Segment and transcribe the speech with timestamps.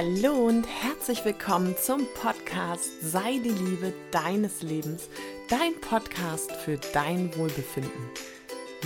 [0.00, 5.08] Hallo und herzlich willkommen zum Podcast Sei die Liebe deines Lebens,
[5.48, 8.08] dein Podcast für dein Wohlbefinden.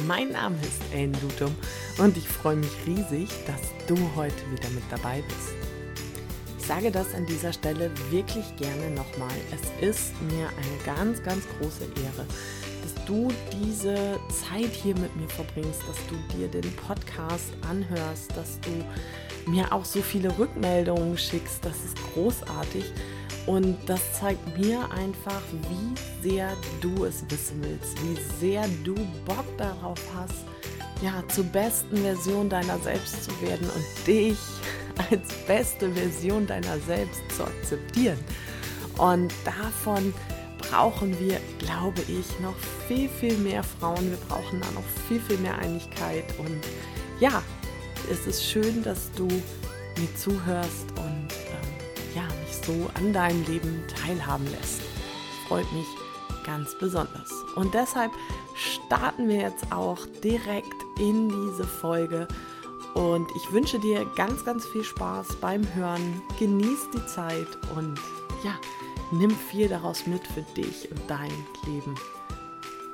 [0.07, 1.55] Mein Name ist Ellen Lutum
[1.99, 5.53] und ich freue mich riesig, dass du heute wieder mit dabei bist.
[6.59, 9.37] Ich sage das an dieser Stelle wirklich gerne nochmal.
[9.51, 12.27] Es ist mir eine ganz, ganz große Ehre,
[13.07, 19.51] du diese Zeit hier mit mir verbringst, dass du dir den Podcast anhörst, dass du
[19.51, 21.65] mir auch so viele Rückmeldungen schickst.
[21.65, 22.85] Das ist großartig.
[23.47, 29.45] Und das zeigt mir einfach, wie sehr du es wissen willst, wie sehr du Bock
[29.59, 30.45] darauf hast,
[31.03, 34.39] ja, zur besten Version deiner selbst zu werden und dich
[35.11, 38.19] als beste Version deiner selbst zu akzeptieren.
[38.99, 40.15] Und davon
[40.73, 42.57] brauchen wir, glaube ich, noch
[42.89, 44.11] viel, viel mehr Frauen.
[44.11, 46.25] Wir brauchen da noch viel, viel mehr Einigkeit.
[46.39, 46.61] Und
[47.21, 47.43] ja,
[48.11, 53.85] es ist schön, dass du mir zuhörst und ähm, ja, mich so an deinem Leben
[54.03, 54.81] teilhaben lässt.
[55.47, 55.87] Freut mich
[56.47, 57.31] ganz besonders.
[57.55, 58.11] Und deshalb
[58.55, 62.27] starten wir jetzt auch direkt in diese Folge.
[62.95, 66.23] Und ich wünsche dir ganz, ganz viel Spaß beim Hören.
[66.39, 67.99] Genieß die Zeit und
[68.43, 68.55] ja,
[69.13, 71.31] nimm viel daraus mit für dich und dein
[71.67, 71.95] Leben.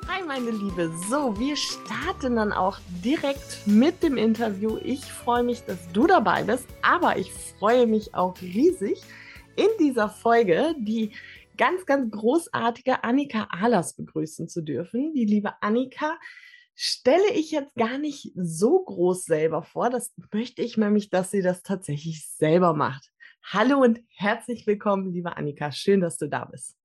[0.08, 4.78] Hi meine Liebe, so, wir starten dann auch direkt mit dem Interview.
[4.82, 9.00] Ich freue mich, dass du dabei bist, aber ich freue mich auch riesig
[9.56, 11.12] in dieser Folge die
[11.56, 15.12] ganz, ganz großartige Annika Ahlers begrüßen zu dürfen.
[15.14, 16.18] Die liebe Annika
[16.74, 19.90] stelle ich jetzt gar nicht so groß selber vor.
[19.90, 23.10] Das möchte ich nämlich, dass sie das tatsächlich selber macht.
[23.42, 25.72] Hallo und herzlich willkommen, liebe Annika.
[25.72, 26.76] Schön, dass du da bist.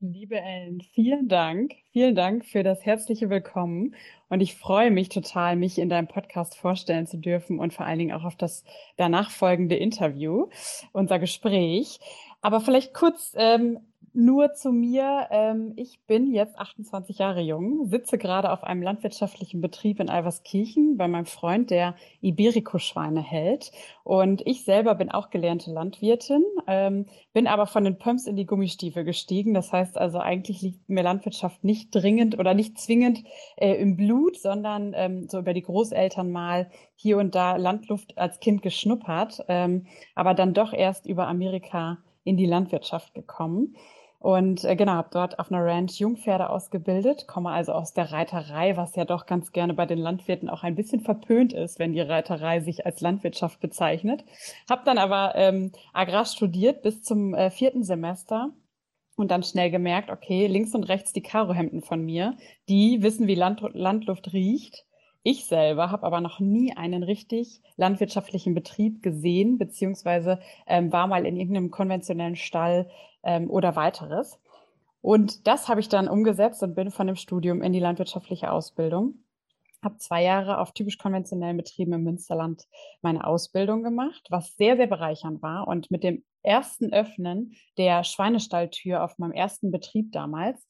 [0.00, 1.72] Liebe Ellen, vielen Dank.
[1.92, 3.94] Vielen Dank für das herzliche Willkommen.
[4.28, 7.98] Und ich freue mich total, mich in deinem Podcast vorstellen zu dürfen und vor allen
[7.98, 8.64] Dingen auch auf das
[8.96, 10.48] danach folgende Interview,
[10.92, 11.98] unser Gespräch.
[12.42, 13.78] Aber vielleicht kurz ähm,
[14.16, 15.28] nur zu mir.
[15.30, 20.96] Ähm, ich bin jetzt 28 Jahre jung, sitze gerade auf einem landwirtschaftlichen Betrieb in Alverskirchen
[20.96, 23.72] bei meinem Freund, der Iberico-Schweine hält.
[24.04, 28.46] Und ich selber bin auch gelernte Landwirtin, ähm, bin aber von den Pumps in die
[28.46, 29.52] Gummistiefel gestiegen.
[29.52, 33.22] Das heißt also, eigentlich liegt mir Landwirtschaft nicht dringend oder nicht zwingend
[33.56, 38.40] äh, im Blut, sondern ähm, so über die Großeltern mal hier und da Landluft als
[38.40, 43.76] Kind geschnuppert, ähm, aber dann doch erst über Amerika in die Landwirtschaft gekommen.
[44.18, 48.76] Und äh, genau, habe dort auf einer Ranch Jungpferde ausgebildet, komme also aus der Reiterei,
[48.76, 52.00] was ja doch ganz gerne bei den Landwirten auch ein bisschen verpönt ist, wenn die
[52.00, 54.24] Reiterei sich als Landwirtschaft bezeichnet.
[54.68, 58.52] Habe dann aber ähm, Agrar studiert bis zum äh, vierten Semester
[59.16, 62.36] und dann schnell gemerkt, okay, links und rechts die Karohemden von mir,
[62.68, 64.85] die wissen, wie Land Landluft riecht.
[65.28, 70.38] Ich selber habe aber noch nie einen richtig landwirtschaftlichen Betrieb gesehen, beziehungsweise
[70.68, 72.88] ähm, war mal in irgendeinem konventionellen Stall
[73.24, 74.38] ähm, oder weiteres.
[75.00, 79.24] Und das habe ich dann umgesetzt und bin von dem Studium in die landwirtschaftliche Ausbildung.
[79.82, 82.68] Habe zwei Jahre auf typisch konventionellen Betrieben im Münsterland
[83.02, 85.66] meine Ausbildung gemacht, was sehr, sehr bereichernd war.
[85.66, 90.64] Und mit dem ersten Öffnen der Schweinestalltür auf meinem ersten Betrieb damals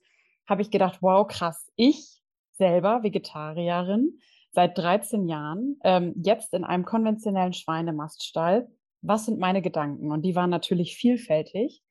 [0.48, 2.22] habe ich gedacht, wow, krass, ich
[2.52, 4.18] selber Vegetarierin
[4.56, 8.66] seit 13 Jahren, ähm, jetzt in einem konventionellen Schweinemaststall.
[9.02, 10.10] Was sind meine Gedanken?
[10.10, 11.84] Und die waren natürlich vielfältig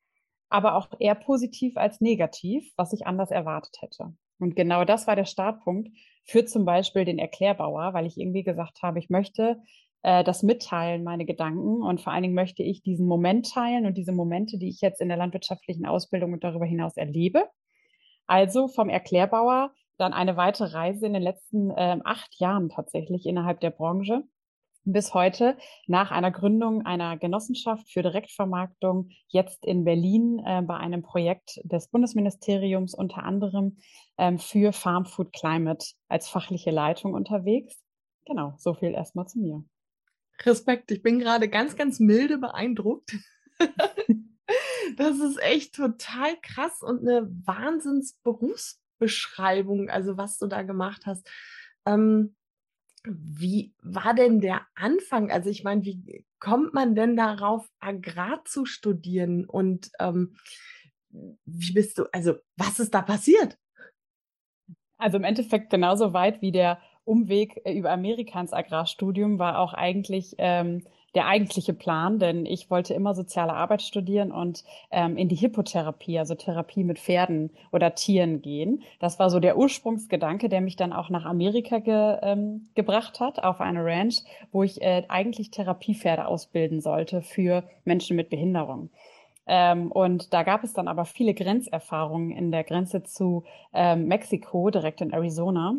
[0.48, 4.14] aber auch eher positiv als negativ, was ich anders erwartet hätte.
[4.38, 5.88] Und genau das war der Startpunkt
[6.24, 9.60] für zum Beispiel den Erklärbauer, weil ich irgendwie gesagt habe, ich möchte
[10.02, 13.96] äh, das mitteilen, meine Gedanken und vor allen Dingen möchte ich diesen Moment teilen und
[13.96, 17.48] diese Momente, die ich jetzt in der landwirtschaftlichen Ausbildung und darüber hinaus erlebe.
[18.26, 23.60] Also vom Erklärbauer dann eine weitere Reise in den letzten äh, acht Jahren tatsächlich innerhalb
[23.60, 24.22] der Branche
[24.86, 31.02] bis heute nach einer Gründung einer Genossenschaft für Direktvermarktung jetzt in Berlin äh, bei einem
[31.02, 33.78] Projekt des Bundesministeriums unter anderem
[34.16, 37.82] ähm, für Farm Food Climate als fachliche Leitung unterwegs.
[38.24, 39.64] Genau, so viel erstmal zu mir.
[40.44, 43.16] Respekt, ich bin gerade ganz, ganz milde beeindruckt.
[44.96, 47.26] das ist echt total krass und eine
[48.98, 51.28] Wahnsinnsberufsbeschreibung, also was du da gemacht hast.
[51.84, 52.34] Ähm,
[53.04, 55.30] wie war denn der Anfang?
[55.30, 59.44] Also ich meine, wie kommt man denn darauf, Agrar zu studieren?
[59.44, 60.36] Und ähm,
[61.10, 63.58] wie bist du, also was ist da passiert?
[64.98, 70.34] Also im Endeffekt genauso weit wie der Umweg äh, über Amerika Agrarstudium war auch eigentlich
[70.38, 70.84] ähm,
[71.16, 76.18] der eigentliche Plan, denn ich wollte immer soziale Arbeit studieren und ähm, in die Hippotherapie,
[76.18, 78.82] also Therapie mit Pferden oder Tieren gehen.
[79.00, 83.42] Das war so der Ursprungsgedanke, der mich dann auch nach Amerika ge, ähm, gebracht hat,
[83.42, 88.90] auf eine Ranch, wo ich äh, eigentlich Therapiepferde ausbilden sollte für Menschen mit Behinderung.
[89.46, 94.68] Ähm, und da gab es dann aber viele Grenzerfahrungen in der Grenze zu ähm, Mexiko,
[94.68, 95.76] direkt in Arizona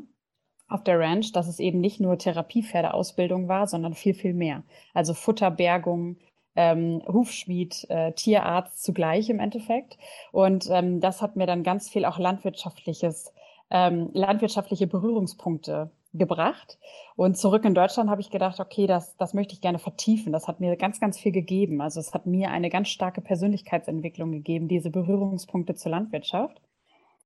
[0.68, 4.64] auf der Ranch, dass es eben nicht nur Therapiepferdeausbildung war, sondern viel, viel mehr.
[4.94, 6.18] Also Futterbergung,
[6.56, 9.98] ähm, Hufschmied, äh, Tierarzt zugleich im Endeffekt.
[10.32, 13.34] Und ähm, das hat mir dann ganz viel auch landwirtschaftliches,
[13.70, 16.78] ähm, landwirtschaftliche Berührungspunkte gebracht.
[17.16, 20.34] Und zurück in Deutschland habe ich gedacht, okay, das, das möchte ich gerne vertiefen.
[20.34, 21.80] Das hat mir ganz, ganz viel gegeben.
[21.80, 26.60] Also es hat mir eine ganz starke Persönlichkeitsentwicklung gegeben, diese Berührungspunkte zur Landwirtschaft.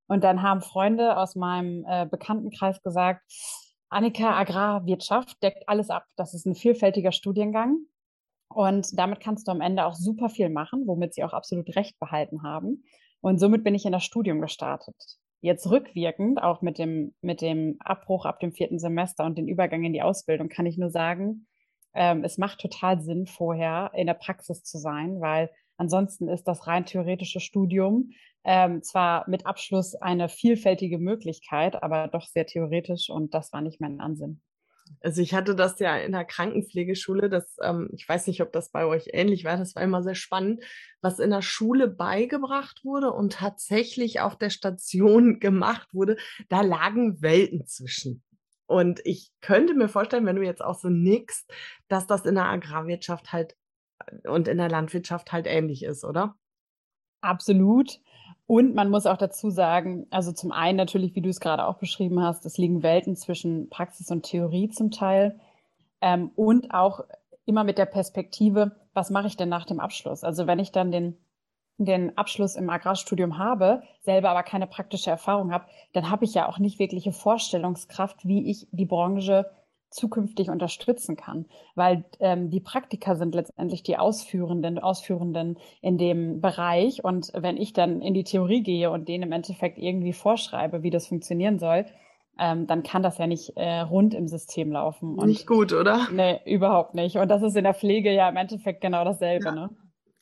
[0.06, 3.22] Und dann haben Freunde aus meinem äh, Bekanntenkreis gesagt,
[3.88, 6.06] Annika, Agrarwirtschaft deckt alles ab.
[6.16, 7.78] Das ist ein vielfältiger Studiengang.
[8.48, 11.98] Und damit kannst du am Ende auch super viel machen, womit sie auch absolut recht
[11.98, 12.84] behalten haben.
[13.20, 14.96] Und somit bin ich in das Studium gestartet.
[15.40, 19.84] Jetzt rückwirkend, auch mit dem, mit dem Abbruch ab dem vierten Semester und den Übergang
[19.84, 21.46] in die Ausbildung, kann ich nur sagen,
[21.94, 26.66] ähm, es macht total Sinn, vorher in der Praxis zu sein, weil ansonsten ist das
[26.66, 28.12] rein theoretische Studium
[28.44, 33.80] ähm, zwar mit Abschluss eine vielfältige Möglichkeit, aber doch sehr theoretisch und das war nicht
[33.80, 34.40] mein Ansinn.
[35.00, 38.70] Also ich hatte das ja in der Krankenpflegeschule, das, ähm, ich weiß nicht, ob das
[38.70, 40.62] bei euch ähnlich war, das war immer sehr spannend,
[41.00, 46.16] was in der Schule beigebracht wurde und tatsächlich auf der Station gemacht wurde,
[46.48, 48.22] da lagen Welten zwischen.
[48.66, 51.50] Und ich könnte mir vorstellen, wenn du jetzt auch so nickst,
[51.88, 53.54] dass das in der Agrarwirtschaft halt
[54.26, 56.36] und in der Landwirtschaft halt ähnlich ist, oder?
[57.20, 58.00] Absolut.
[58.46, 61.78] Und man muss auch dazu sagen, also zum einen natürlich, wie du es gerade auch
[61.78, 65.40] beschrieben hast, es liegen Welten zwischen Praxis und Theorie zum Teil.
[66.00, 67.00] Ähm, und auch
[67.46, 70.24] immer mit der Perspektive, was mache ich denn nach dem Abschluss?
[70.24, 71.16] Also wenn ich dann den,
[71.78, 76.48] den Abschluss im Agrarstudium habe, selber aber keine praktische Erfahrung habe, dann habe ich ja
[76.48, 79.50] auch nicht wirkliche Vorstellungskraft, wie ich die Branche
[79.92, 87.04] zukünftig unterstützen kann, weil ähm, die Praktiker sind letztendlich die Ausführenden, Ausführenden in dem Bereich
[87.04, 90.90] und wenn ich dann in die Theorie gehe und denen im Endeffekt irgendwie vorschreibe, wie
[90.90, 91.86] das funktionieren soll,
[92.38, 95.18] ähm, dann kann das ja nicht äh, rund im System laufen.
[95.18, 96.08] Und, nicht gut, oder?
[96.10, 97.16] Nee, überhaupt nicht.
[97.16, 99.52] Und das ist in der Pflege ja im Endeffekt genau dasselbe, ja.
[99.52, 99.70] ne?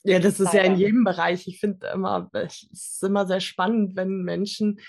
[0.03, 0.65] Ja, das ist Leider.
[0.65, 1.47] ja in jedem Bereich.
[1.47, 4.79] Ich finde immer, es ist immer sehr spannend, wenn Menschen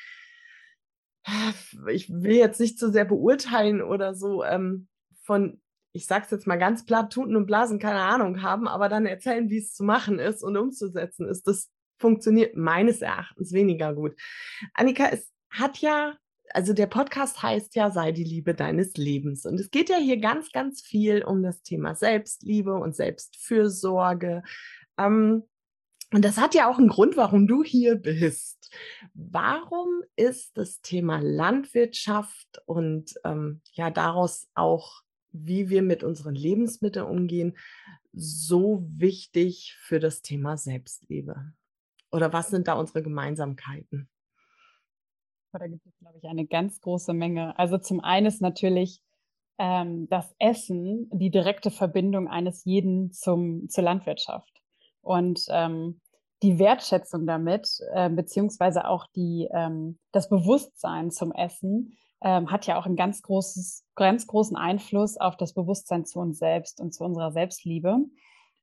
[1.91, 4.89] ich will jetzt nicht so sehr beurteilen oder so ähm,
[5.23, 5.61] von,
[5.93, 9.49] ich sag's jetzt mal ganz platt, Tuten und Blasen keine Ahnung haben, aber dann erzählen,
[9.51, 11.47] wie es zu machen ist und umzusetzen ist.
[11.47, 14.15] Das funktioniert meines Erachtens weniger gut.
[14.75, 16.15] Annika, es hat ja,
[16.51, 19.47] also der Podcast heißt ja, sei die Liebe deines Lebens.
[19.47, 24.43] Und es geht ja hier ganz, ganz viel um das Thema Selbstliebe und Selbstfürsorge.
[24.99, 25.45] Ähm,
[26.13, 28.71] und das hat ja auch einen Grund, warum du hier bist.
[29.15, 37.07] Warum ist das Thema Landwirtschaft und ähm, ja daraus auch, wie wir mit unseren Lebensmitteln
[37.07, 37.57] umgehen,
[38.13, 41.53] so wichtig für das Thema Selbstliebe?
[42.11, 44.09] Oder was sind da unsere Gemeinsamkeiten?
[45.53, 47.59] Da gibt es, glaube ich, eine ganz große Menge.
[47.59, 49.03] Also zum einen ist natürlich
[49.59, 54.62] ähm, das Essen die direkte Verbindung eines jeden zum, zur Landwirtschaft.
[55.03, 56.01] Und ähm,
[56.43, 62.79] die Wertschätzung damit, äh, beziehungsweise auch die, ähm, das Bewusstsein zum Essen, ähm, hat ja
[62.79, 67.05] auch einen ganz, großes, ganz großen Einfluss auf das Bewusstsein zu uns selbst und zu
[67.05, 67.99] unserer Selbstliebe.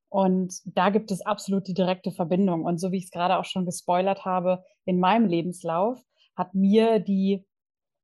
[0.10, 2.64] Und da gibt es absolut die direkte Verbindung.
[2.66, 6.02] Und so wie ich es gerade auch schon gespoilert habe, in meinem Lebenslauf
[6.36, 7.46] hat mir die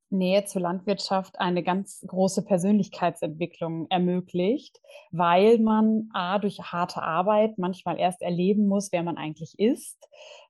[0.09, 4.79] Nähe zur Landwirtschaft eine ganz große Persönlichkeitsentwicklung ermöglicht,
[5.11, 10.07] weil man A, durch harte Arbeit manchmal erst erleben muss, wer man eigentlich ist.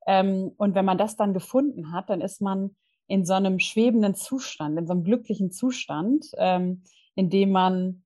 [0.08, 2.76] Ähm, und wenn man das dann gefunden hat, dann ist man
[3.08, 6.84] in so einem schwebenden Zustand, in so einem glücklichen Zustand, ähm,
[7.16, 8.04] in dem man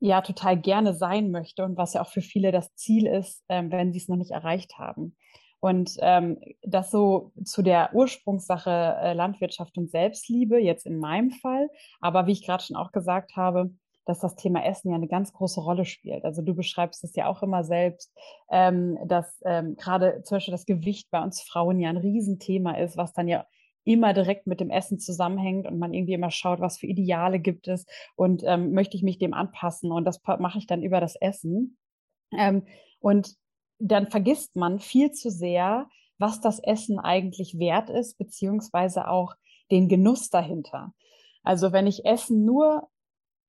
[0.00, 3.70] ja total gerne sein möchte und was ja auch für viele das Ziel ist, ähm,
[3.70, 5.16] wenn sie es noch nicht erreicht haben.
[5.60, 11.68] Und ähm, das so zu der Ursprungssache äh, Landwirtschaft und Selbstliebe, jetzt in meinem Fall,
[12.00, 13.70] aber wie ich gerade schon auch gesagt habe,
[14.08, 16.24] dass das Thema Essen ja eine ganz große Rolle spielt.
[16.24, 18.10] Also du beschreibst es ja auch immer selbst,
[18.50, 22.96] ähm, dass ähm, gerade zum Beispiel das Gewicht bei uns Frauen ja ein Riesenthema ist,
[22.96, 23.44] was dann ja
[23.84, 27.68] immer direkt mit dem Essen zusammenhängt und man irgendwie immer schaut, was für Ideale gibt
[27.68, 27.84] es
[28.16, 31.76] und ähm, möchte ich mich dem anpassen und das mache ich dann über das Essen.
[32.32, 32.66] Ähm,
[33.00, 33.34] und
[33.78, 39.34] dann vergisst man viel zu sehr, was das Essen eigentlich wert ist, beziehungsweise auch
[39.70, 40.92] den Genuss dahinter.
[41.42, 42.88] Also wenn ich Essen nur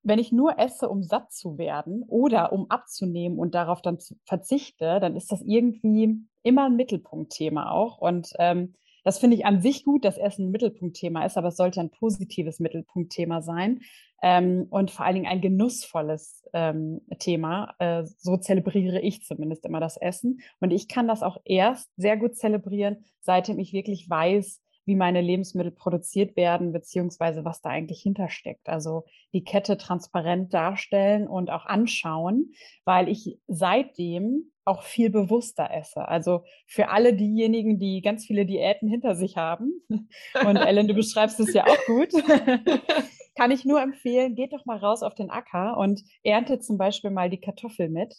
[0.04, 5.00] wenn ich nur esse, um satt zu werden oder um abzunehmen und darauf dann verzichte,
[5.00, 7.98] dann ist das irgendwie immer ein Mittelpunktthema auch.
[7.98, 11.58] Und ähm, das finde ich an sich gut, dass Essen ein Mittelpunktthema ist, aber es
[11.58, 13.82] sollte ein positives Mittelpunktthema sein
[14.22, 17.74] ähm, und vor allen Dingen ein genussvolles ähm, Thema.
[17.80, 20.42] Äh, so zelebriere ich zumindest immer das Essen.
[20.60, 25.22] Und ich kann das auch erst sehr gut zelebrieren, seitdem ich wirklich weiß, wie meine
[25.22, 28.68] Lebensmittel produziert werden, beziehungsweise was da eigentlich hintersteckt.
[28.68, 32.54] Also die Kette transparent darstellen und auch anschauen,
[32.86, 36.08] weil ich seitdem auch viel bewusster esse.
[36.08, 41.40] Also für alle diejenigen, die ganz viele Diäten hinter sich haben, und Ellen, du beschreibst
[41.40, 42.10] es ja auch gut,
[43.40, 47.10] kann ich nur empfehlen, geht doch mal raus auf den Acker und erntet zum Beispiel
[47.10, 48.14] mal die Kartoffel mit.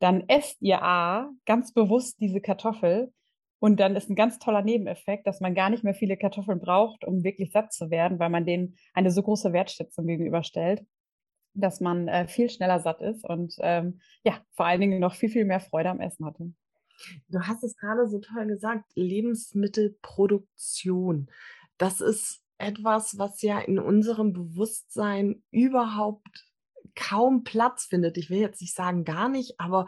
[0.00, 3.12] Dann esst ihr A, ganz bewusst diese Kartoffel
[3.60, 7.04] und dann ist ein ganz toller Nebeneffekt, dass man gar nicht mehr viele Kartoffeln braucht,
[7.04, 10.84] um wirklich satt zu werden, weil man denen eine so große Wertschätzung gegenüberstellt,
[11.52, 15.28] dass man äh, viel schneller satt ist und ähm, ja, vor allen Dingen noch viel,
[15.28, 16.52] viel mehr Freude am Essen hatte.
[17.28, 21.30] Du hast es gerade so toll gesagt, Lebensmittelproduktion.
[21.78, 26.46] Das ist etwas, was ja in unserem Bewusstsein überhaupt
[26.94, 28.16] kaum Platz findet.
[28.16, 29.86] Ich will jetzt nicht sagen gar nicht, aber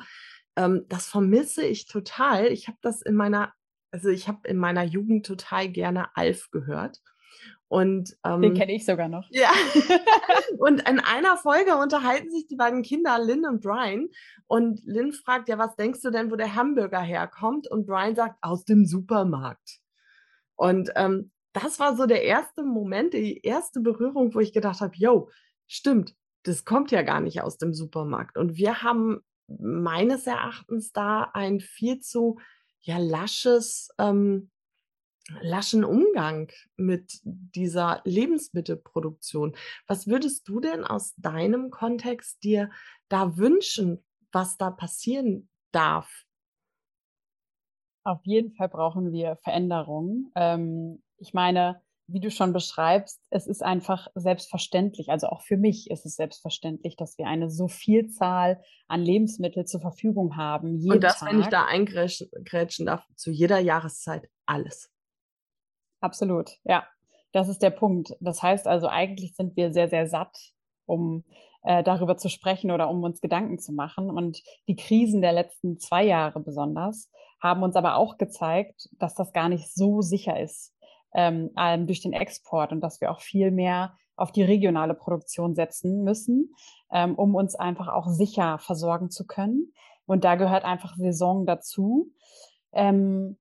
[0.56, 2.46] ähm, das vermisse ich total.
[2.46, 3.52] Ich habe das in meiner
[3.96, 7.00] also ich habe in meiner Jugend total gerne Alf gehört.
[7.68, 9.26] Und, ähm, Den kenne ich sogar noch.
[9.30, 9.50] Ja.
[10.58, 14.08] und in einer Folge unterhalten sich die beiden Kinder, Lynn und Brian.
[14.46, 17.68] Und Lynn fragt, ja, was denkst du denn, wo der Hamburger herkommt?
[17.68, 19.78] Und Brian sagt, aus dem Supermarkt.
[20.54, 21.32] Und ähm,
[21.62, 25.30] das war so der erste Moment, die erste Berührung, wo ich gedacht habe, yo,
[25.66, 28.36] stimmt, das kommt ja gar nicht aus dem Supermarkt.
[28.36, 32.38] Und wir haben meines Erachtens da ein viel zu
[32.80, 34.50] ja lasches, ähm,
[35.40, 39.56] laschen Umgang mit dieser Lebensmittelproduktion.
[39.86, 42.70] Was würdest du denn aus deinem Kontext dir
[43.08, 46.24] da wünschen, was da passieren darf?
[48.04, 50.30] Auf jeden Fall brauchen wir Veränderungen.
[50.36, 55.90] Ähm, ich meine, wie du schon beschreibst, es ist einfach selbstverständlich, also auch für mich
[55.90, 60.88] ist es selbstverständlich, dass wir eine so Vielzahl an Lebensmitteln zur Verfügung haben.
[60.88, 61.32] Und das, Tag.
[61.32, 64.92] wenn ich da eingrätschen darf, zu jeder Jahreszeit alles.
[66.00, 66.86] Absolut, ja.
[67.32, 68.16] Das ist der Punkt.
[68.20, 70.52] Das heißt also, eigentlich sind wir sehr, sehr satt,
[70.86, 71.24] um
[71.64, 74.10] äh, darüber zu sprechen oder um uns Gedanken zu machen.
[74.10, 77.10] Und die Krisen der letzten zwei Jahre besonders
[77.42, 80.72] haben uns aber auch gezeigt, dass das gar nicht so sicher ist,
[81.14, 81.50] ähm,
[81.86, 86.54] durch den Export und dass wir auch viel mehr auf die regionale Produktion setzen müssen,
[86.90, 89.72] ähm, um uns einfach auch sicher versorgen zu können.
[90.06, 92.12] Und da gehört einfach Saison dazu.
[92.72, 93.36] Ähm,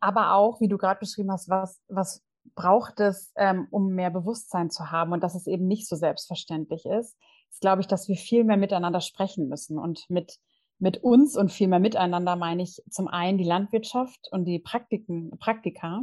[0.00, 2.22] aber auch, wie du gerade beschrieben hast, was, was
[2.54, 6.86] braucht es, ähm, um mehr Bewusstsein zu haben und dass es eben nicht so selbstverständlich
[6.86, 7.16] ist,
[7.50, 10.38] ist, glaube ich, dass wir viel mehr miteinander sprechen müssen und mit
[10.82, 15.30] mit uns und viel mehr miteinander meine ich zum einen die Landwirtschaft und die Praktiken,
[15.38, 16.02] Praktika,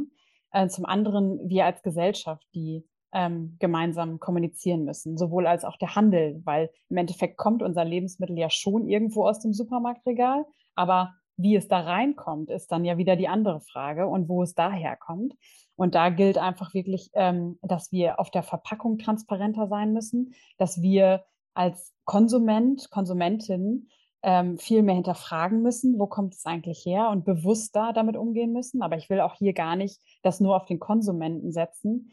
[0.52, 5.96] äh, zum anderen wir als Gesellschaft, die ähm, gemeinsam kommunizieren müssen, sowohl als auch der
[5.96, 11.56] Handel, weil im Endeffekt kommt unser Lebensmittel ja schon irgendwo aus dem Supermarktregal, aber wie
[11.56, 15.34] es da reinkommt, ist dann ja wieder die andere Frage und wo es daher kommt.
[15.74, 20.82] Und da gilt einfach wirklich, ähm, dass wir auf der Verpackung transparenter sein müssen, dass
[20.82, 23.88] wir als Konsument, Konsumentin
[24.22, 28.82] ähm, viel mehr hinterfragen müssen, wo kommt es eigentlich her und bewusster damit umgehen müssen.
[28.82, 32.12] Aber ich will auch hier gar nicht das nur auf den Konsumenten setzen,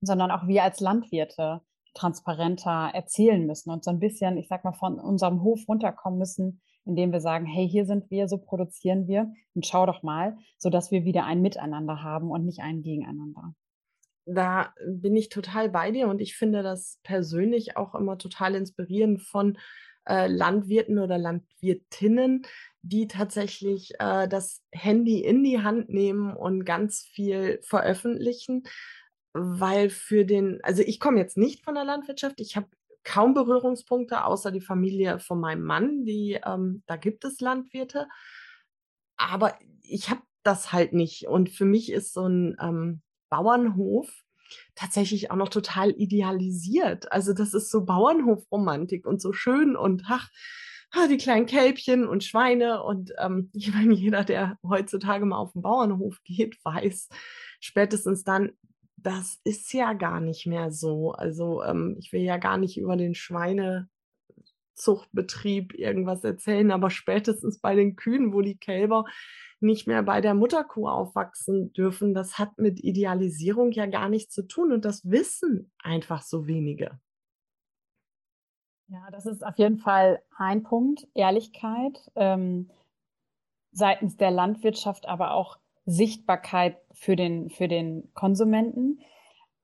[0.00, 1.62] sondern auch wir als Landwirte
[1.94, 6.60] transparenter erzählen müssen und so ein bisschen, ich sag mal, von unserem Hof runterkommen müssen,
[6.84, 10.68] indem wir sagen, hey, hier sind wir, so produzieren wir und schau doch mal, so
[10.68, 13.54] dass wir wieder ein Miteinander haben und nicht ein Gegeneinander.
[14.26, 19.22] Da bin ich total bei dir und ich finde das persönlich auch immer total inspirierend
[19.22, 19.56] von
[20.06, 22.42] äh, Landwirten oder Landwirtinnen,
[22.82, 28.64] die tatsächlich äh, das Handy in die Hand nehmen und ganz viel veröffentlichen,
[29.32, 32.68] weil für den, also ich komme jetzt nicht von der Landwirtschaft, ich habe
[33.04, 38.08] kaum Berührungspunkte, außer die Familie von meinem Mann, die, ähm, da gibt es Landwirte,
[39.16, 41.26] aber ich habe das halt nicht.
[41.26, 44.25] Und für mich ist so ein ähm, Bauernhof
[44.74, 47.10] tatsächlich auch noch total idealisiert.
[47.12, 50.28] Also das ist so Bauernhofromantik und so schön und ach,
[50.92, 55.52] ah, die kleinen Kälbchen und Schweine und ähm, ich meine, jeder, der heutzutage mal auf
[55.52, 57.08] den Bauernhof geht, weiß
[57.60, 58.52] spätestens dann,
[58.96, 61.12] das ist ja gar nicht mehr so.
[61.12, 63.14] Also ähm, ich will ja gar nicht über den
[64.76, 69.04] Schweinezuchtbetrieb irgendwas erzählen, aber spätestens bei den Kühen, wo die Kälber
[69.60, 74.46] nicht mehr bei der Mutterkuh aufwachsen dürfen, das hat mit Idealisierung ja gar nichts zu
[74.46, 77.00] tun und das wissen einfach so wenige.
[78.88, 81.08] Ja, das ist auf jeden Fall ein Punkt.
[81.14, 82.70] Ehrlichkeit ähm,
[83.72, 89.00] seitens der Landwirtschaft, aber auch Sichtbarkeit für den, für den Konsumenten.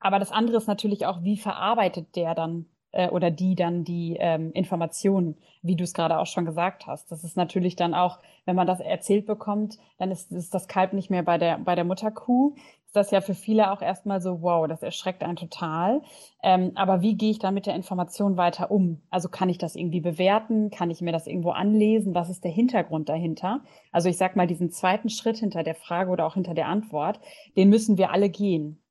[0.01, 4.17] Aber das andere ist natürlich auch, wie verarbeitet der dann äh, oder die dann die
[4.21, 7.11] ähm, Informationen, wie du es gerade auch schon gesagt hast.
[7.11, 10.93] Das ist natürlich dann auch, wenn man das erzählt bekommt, dann ist, ist das Kalb
[10.93, 12.55] nicht mehr bei der, bei der Mutterkuh.
[12.87, 16.03] Ist das ja für viele auch erstmal so, wow, das erschreckt einen total.
[16.43, 19.01] Ähm, aber wie gehe ich da mit der Information weiter um?
[19.09, 20.71] Also kann ich das irgendwie bewerten?
[20.71, 22.15] Kann ich mir das irgendwo anlesen?
[22.15, 23.63] Was ist der Hintergrund dahinter?
[23.93, 27.19] Also ich sag mal, diesen zweiten Schritt hinter der Frage oder auch hinter der Antwort,
[27.57, 28.82] den müssen wir alle gehen.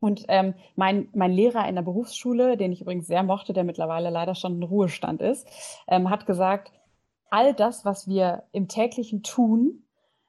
[0.00, 4.10] Und ähm, mein, mein Lehrer in der Berufsschule, den ich übrigens sehr mochte, der mittlerweile
[4.10, 5.48] leider schon in Ruhestand ist,
[5.88, 6.72] ähm, hat gesagt,
[7.30, 9.84] all das, was wir im täglichen tun,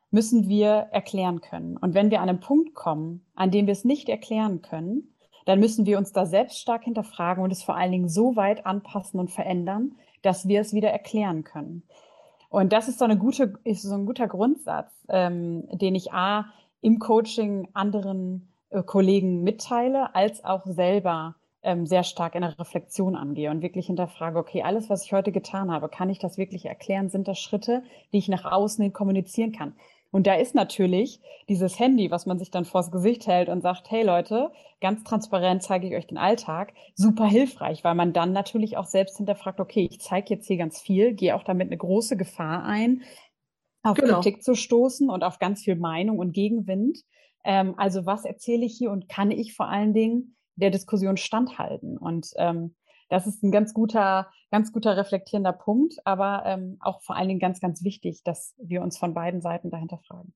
[0.09, 1.77] müssen wir erklären können.
[1.77, 5.13] Und wenn wir an einen Punkt kommen, an dem wir es nicht erklären können,
[5.45, 8.65] dann müssen wir uns da selbst stark hinterfragen und es vor allen Dingen so weit
[8.65, 11.83] anpassen und verändern, dass wir es wieder erklären können.
[12.49, 16.45] Und das ist so, eine gute, ist so ein guter Grundsatz, ähm, den ich A
[16.81, 18.49] im Coaching anderen
[18.85, 24.37] Kollegen mitteile, als auch selber ähm, sehr stark in der Reflexion angehe und wirklich hinterfrage,
[24.37, 27.09] okay, alles, was ich heute getan habe, kann ich das wirklich erklären?
[27.09, 27.83] Sind das Schritte,
[28.13, 29.73] die ich nach außen hin kommunizieren kann?
[30.11, 31.19] Und da ist natürlich
[31.49, 35.63] dieses Handy, was man sich dann vors Gesicht hält und sagt, hey Leute, ganz transparent
[35.63, 39.87] zeige ich euch den Alltag, super hilfreich, weil man dann natürlich auch selbst hinterfragt, okay,
[39.89, 43.03] ich zeige jetzt hier ganz viel, gehe auch damit eine große Gefahr ein,
[43.83, 44.15] auf genau.
[44.15, 46.99] Kritik zu stoßen und auf ganz viel Meinung und Gegenwind.
[47.47, 51.97] Ähm, also was erzähle ich hier und kann ich vor allen Dingen der Diskussion standhalten?
[51.97, 52.75] Und ähm,
[53.09, 57.39] das ist ein ganz guter, ganz guter reflektierender Punkt, aber ähm, auch vor allen Dingen
[57.39, 60.33] ganz, ganz wichtig, dass wir uns von beiden Seiten dahinter fragen.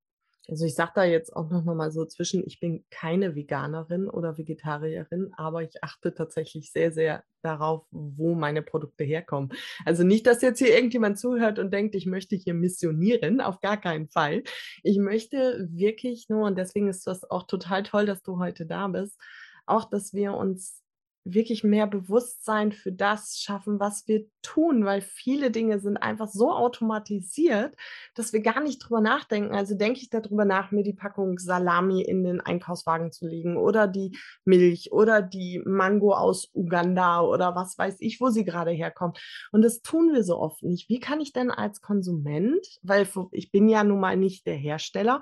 [0.47, 4.37] Also ich sage da jetzt auch noch mal so zwischen, ich bin keine Veganerin oder
[4.37, 9.51] Vegetarierin, aber ich achte tatsächlich sehr, sehr darauf, wo meine Produkte herkommen.
[9.85, 13.79] Also nicht, dass jetzt hier irgendjemand zuhört und denkt, ich möchte hier missionieren, auf gar
[13.79, 14.43] keinen Fall.
[14.83, 18.87] Ich möchte wirklich nur, und deswegen ist das auch total toll, dass du heute da
[18.87, 19.19] bist,
[19.65, 20.81] auch, dass wir uns
[21.23, 26.51] wirklich mehr Bewusstsein für das schaffen, was wir tun, weil viele Dinge sind einfach so
[26.51, 27.75] automatisiert,
[28.15, 29.53] dass wir gar nicht drüber nachdenken.
[29.53, 33.87] Also denke ich darüber nach, mir die Packung Salami in den Einkaufswagen zu legen oder
[33.87, 39.19] die Milch oder die Mango aus Uganda oder was weiß ich, wo sie gerade herkommt.
[39.51, 40.89] Und das tun wir so oft nicht.
[40.89, 45.21] Wie kann ich denn als Konsument, weil ich bin ja nun mal nicht der Hersteller,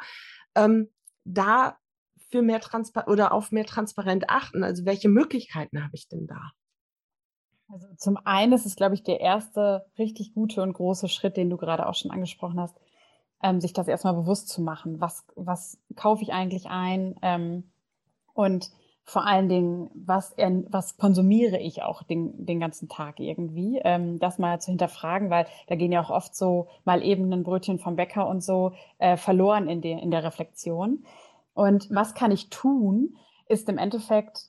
[0.55, 0.89] ähm,
[1.25, 1.77] da
[2.29, 4.63] für mehr Transparenz oder auf mehr Transparenz achten?
[4.63, 6.51] Also welche Möglichkeiten habe ich denn da?
[7.71, 11.49] Also zum einen ist es, glaube ich, der erste richtig gute und große Schritt, den
[11.49, 12.75] du gerade auch schon angesprochen hast,
[13.43, 14.99] ähm, sich das erstmal bewusst zu machen.
[14.99, 17.15] Was, was kaufe ich eigentlich ein?
[17.21, 17.71] Ähm,
[18.33, 18.71] und
[19.03, 23.81] vor allen Dingen, was, was konsumiere ich auch den, den ganzen Tag irgendwie?
[23.83, 27.43] Ähm, das mal zu hinterfragen, weil da gehen ja auch oft so mal eben ein
[27.43, 31.03] Brötchen vom Bäcker und so äh, verloren in, der in der Reflexion.
[31.59, 33.17] Und was kann ich tun,
[33.49, 34.45] ist im Endeffekt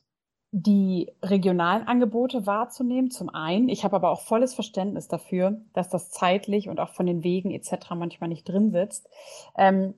[0.53, 3.11] die regionalen Angebote wahrzunehmen.
[3.11, 7.07] Zum einen, ich habe aber auch volles Verständnis dafür, dass das zeitlich und auch von
[7.07, 7.91] den Wegen etc.
[7.97, 9.09] manchmal nicht drin sitzt.
[9.59, 9.95] Ähm,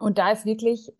[0.00, 0.92] und da ist wirklich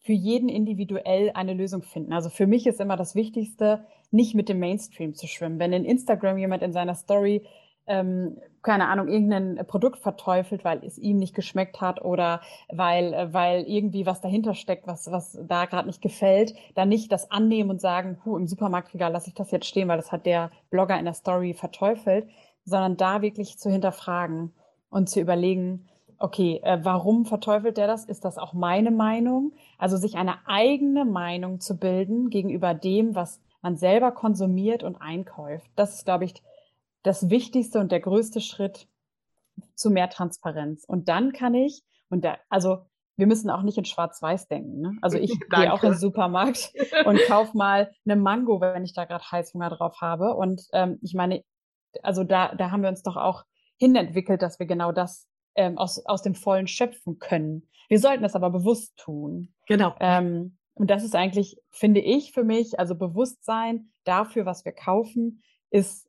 [0.00, 2.14] für jeden individuell eine Lösung finden.
[2.14, 5.58] Also für mich ist immer das Wichtigste, nicht mit dem Mainstream zu schwimmen.
[5.58, 7.44] Wenn in Instagram jemand in seiner Story
[7.86, 13.32] ähm, keine Ahnung, irgendein Produkt verteufelt, weil es ihm nicht geschmeckt hat oder weil, äh,
[13.32, 17.70] weil irgendwie was dahinter steckt, was, was da gerade nicht gefällt, dann nicht das annehmen
[17.70, 20.98] und sagen, hu, im Supermarktregal lasse ich das jetzt stehen, weil das hat der Blogger
[20.98, 22.28] in der Story verteufelt,
[22.64, 24.52] sondern da wirklich zu hinterfragen
[24.90, 25.86] und zu überlegen,
[26.18, 28.04] okay, äh, warum verteufelt der das?
[28.04, 29.52] Ist das auch meine Meinung?
[29.78, 35.70] Also sich eine eigene Meinung zu bilden gegenüber dem, was man selber konsumiert und einkauft.
[35.76, 36.34] Das ist, glaube ich,
[37.06, 38.88] das Wichtigste und der größte Schritt
[39.74, 40.84] zu mehr Transparenz.
[40.84, 42.78] Und dann kann ich, und da, also
[43.16, 44.80] wir müssen auch nicht in Schwarz-Weiß denken.
[44.80, 44.98] Ne?
[45.02, 46.72] Also ich gehe auch in den Supermarkt
[47.06, 50.34] und kaufe mal eine Mango, wenn ich da gerade Heißhunger drauf habe.
[50.34, 51.42] Und ähm, ich meine,
[52.02, 53.44] also da, da haben wir uns doch auch
[53.78, 57.68] hinentwickelt, dass wir genau das ähm, aus, aus dem Vollen schöpfen können.
[57.88, 59.54] Wir sollten das aber bewusst tun.
[59.68, 59.94] Genau.
[60.00, 65.42] Ähm, und das ist eigentlich, finde ich für mich, also Bewusstsein dafür, was wir kaufen,
[65.70, 66.08] ist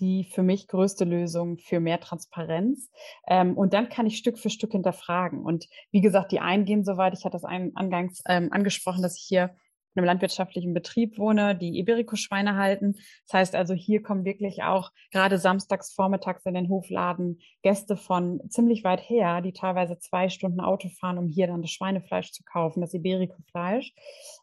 [0.00, 2.90] die für mich größte Lösung für mehr Transparenz.
[3.26, 5.44] Ähm, und dann kann ich Stück für Stück hinterfragen.
[5.44, 7.14] Und wie gesagt, die einen gehen soweit.
[7.14, 9.54] Ich hatte das eingangs ähm, angesprochen, dass ich hier
[9.96, 12.96] in einem landwirtschaftlichen Betrieb wohne, die Iberico-Schweine halten.
[13.26, 18.40] Das heißt also, hier kommen wirklich auch gerade samstags vormittags in den Hofladen Gäste von
[18.50, 22.42] ziemlich weit her, die teilweise zwei Stunden Auto fahren, um hier dann das Schweinefleisch zu
[22.44, 23.94] kaufen, das Iberico-Fleisch.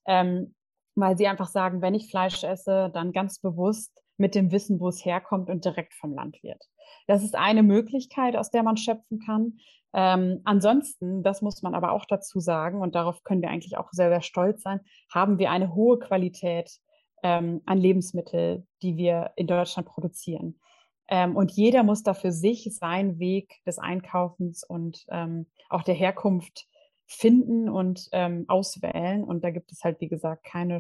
[0.08, 0.56] Ähm,
[0.96, 4.88] weil sie einfach sagen, wenn ich Fleisch esse, dann ganz bewusst mit dem Wissen, wo
[4.90, 6.64] es herkommt und direkt vom Landwirt.
[7.08, 9.58] Das ist eine Möglichkeit, aus der man schöpfen kann.
[9.94, 13.90] Ähm, ansonsten, das muss man aber auch dazu sagen, und darauf können wir eigentlich auch
[13.92, 16.80] sehr, sehr stolz sein, haben wir eine hohe Qualität
[17.24, 20.60] ähm, an Lebensmitteln, die wir in Deutschland produzieren.
[21.08, 25.96] Ähm, und jeder muss da für sich seinen Weg des Einkaufens und ähm, auch der
[25.96, 26.68] Herkunft
[27.06, 29.24] finden und ähm, auswählen.
[29.24, 30.80] Und da gibt es halt, wie gesagt, keine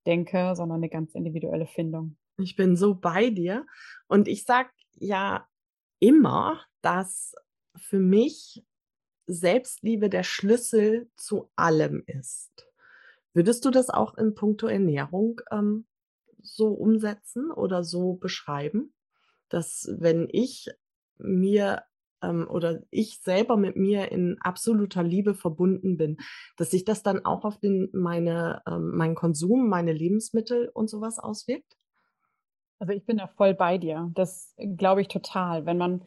[0.00, 2.16] Schwarz-Weiß-Denke, sondern eine ganz individuelle Findung.
[2.38, 3.66] Ich bin so bei dir.
[4.08, 5.46] Und ich sage ja
[5.98, 7.34] immer, dass
[7.76, 8.64] für mich
[9.26, 12.66] Selbstliebe der Schlüssel zu allem ist.
[13.32, 15.86] Würdest du das auch in puncto Ernährung ähm,
[16.42, 18.92] so umsetzen oder so beschreiben,
[19.48, 20.68] dass wenn ich
[21.18, 21.84] mir
[22.22, 26.18] ähm, oder ich selber mit mir in absoluter Liebe verbunden bin,
[26.56, 31.18] dass sich das dann auch auf den, meine, ähm, meinen Konsum, meine Lebensmittel und sowas
[31.18, 31.76] auswirkt?
[32.78, 34.10] Also ich bin da voll bei dir.
[34.14, 35.66] Das glaube ich total.
[35.66, 36.02] Wenn man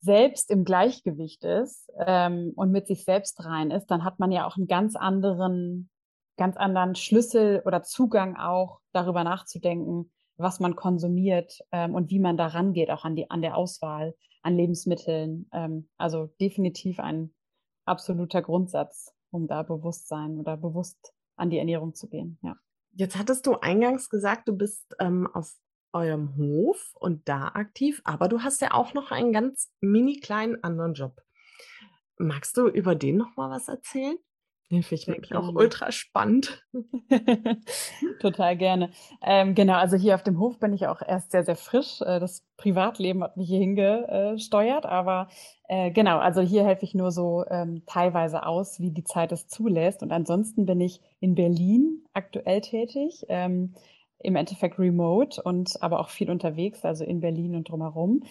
[0.00, 4.46] selbst im Gleichgewicht ist ähm, und mit sich selbst rein ist, dann hat man ja
[4.46, 5.90] auch einen ganz anderen,
[6.36, 12.36] ganz anderen Schlüssel oder Zugang auch darüber nachzudenken, was man konsumiert ähm, und wie man
[12.36, 15.48] da rangeht, auch an die an der Auswahl an Lebensmitteln.
[15.52, 17.34] Ähm, also definitiv ein
[17.84, 22.38] absoluter Grundsatz, um da Bewusstsein oder bewusst an die Ernährung zu gehen.
[22.42, 22.56] Ja.
[22.92, 25.54] Jetzt hattest du eingangs gesagt, du bist ähm, auf
[25.92, 30.62] eurem Hof und da aktiv, aber du hast ja auch noch einen ganz mini kleinen
[30.62, 31.20] anderen Job.
[32.18, 34.16] Magst du über den noch mal was erzählen?
[34.70, 36.64] Den finde ich auch ultra spannend.
[38.20, 38.90] Total gerne.
[39.22, 42.00] Ähm, genau, also hier auf dem Hof bin ich auch erst sehr, sehr frisch.
[42.00, 45.28] Äh, das Privatleben hat mich hier hingesteuert, aber
[45.68, 49.46] äh, genau, also hier helfe ich nur so ähm, teilweise aus, wie die Zeit es
[49.46, 50.02] zulässt.
[50.02, 53.24] Und ansonsten bin ich in Berlin aktuell tätig.
[53.28, 53.74] Ähm,
[54.18, 58.22] im Endeffekt remote und aber auch viel unterwegs, also in Berlin und drumherum,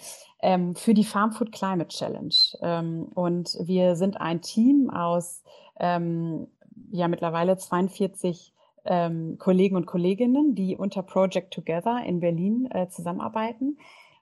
[0.42, 2.34] ähm, für die Farm Food Climate Challenge.
[2.60, 5.42] Ähm, und wir sind ein Team aus
[5.78, 6.48] ähm,
[6.90, 8.52] ja mittlerweile 42
[8.84, 13.78] ähm, Kollegen und Kolleginnen, die unter Project Together in Berlin äh, zusammenarbeiten.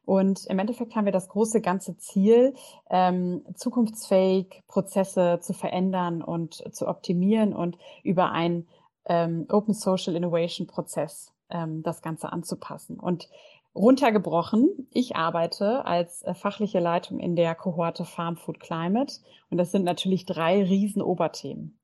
[0.06, 2.54] Und im Endeffekt haben wir das große ganze Ziel,
[2.90, 8.66] ähm, zukunftsfähig Prozesse zu verändern und zu optimieren und über ein
[9.06, 12.98] ähm, Open Social Innovation Prozess ähm, das Ganze anzupassen.
[12.98, 13.28] Und
[13.74, 19.14] runtergebrochen, ich arbeite als äh, fachliche Leitung in der Kohorte Farm Food Climate
[19.50, 21.78] und das sind natürlich drei riesen Oberthemen.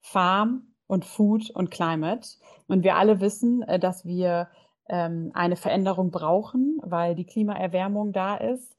[0.00, 2.28] Farm und Food und Climate.
[2.66, 4.48] Und wir alle wissen, äh, dass wir
[4.88, 8.76] ähm, eine Veränderung brauchen, weil die Klimaerwärmung da ist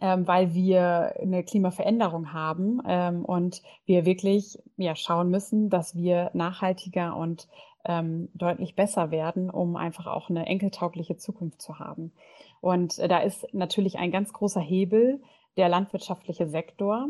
[0.00, 6.30] ähm, weil wir eine Klimaveränderung haben ähm, und wir wirklich ja, schauen müssen, dass wir
[6.32, 7.48] nachhaltiger und
[7.84, 12.12] ähm, deutlich besser werden, um einfach auch eine enkeltaugliche Zukunft zu haben.
[12.60, 15.20] Und äh, da ist natürlich ein ganz großer Hebel
[15.56, 17.08] der landwirtschaftliche Sektor,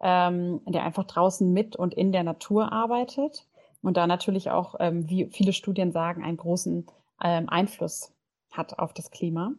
[0.00, 3.46] ähm, der einfach draußen mit und in der Natur arbeitet
[3.82, 6.86] und da natürlich auch, ähm, wie viele Studien sagen, einen großen
[7.22, 8.14] ähm, Einfluss
[8.50, 9.52] hat auf das Klima.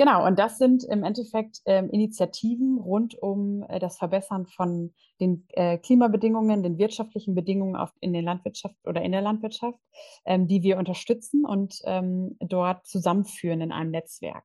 [0.00, 5.46] Genau, und das sind im Endeffekt ähm, Initiativen rund um äh, das Verbessern von den
[5.50, 9.78] äh, Klimabedingungen, den wirtschaftlichen Bedingungen auf, in der Landwirtschaft oder in der Landwirtschaft,
[10.24, 14.44] ähm, die wir unterstützen und ähm, dort zusammenführen in einem Netzwerk.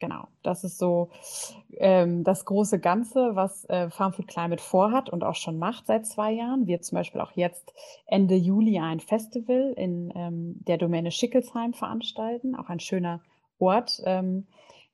[0.00, 1.10] Genau, das ist so
[1.76, 6.06] ähm, das große Ganze, was äh, Farm Food Climate vorhat und auch schon macht seit
[6.06, 6.66] zwei Jahren.
[6.66, 7.72] Wir zum Beispiel auch jetzt
[8.06, 13.20] Ende Juli ein Festival in ähm, der Domäne Schickelsheim veranstalten, auch ein schöner
[13.60, 14.02] Ort.
[14.04, 14.48] Ähm,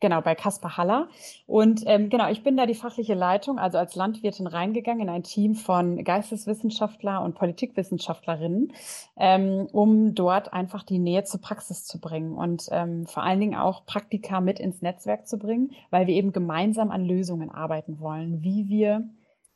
[0.05, 1.09] Genau, bei Kaspar Haller.
[1.47, 5.23] Und ähm, genau, ich bin da die fachliche Leitung, also als Landwirtin reingegangen in ein
[5.23, 8.75] Team von Geisteswissenschaftler und Politikwissenschaftlerinnen,
[9.17, 13.55] ähm, um dort einfach die Nähe zur Praxis zu bringen und ähm, vor allen Dingen
[13.55, 18.43] auch Praktika mit ins Netzwerk zu bringen, weil wir eben gemeinsam an Lösungen arbeiten wollen,
[18.43, 19.09] wie wir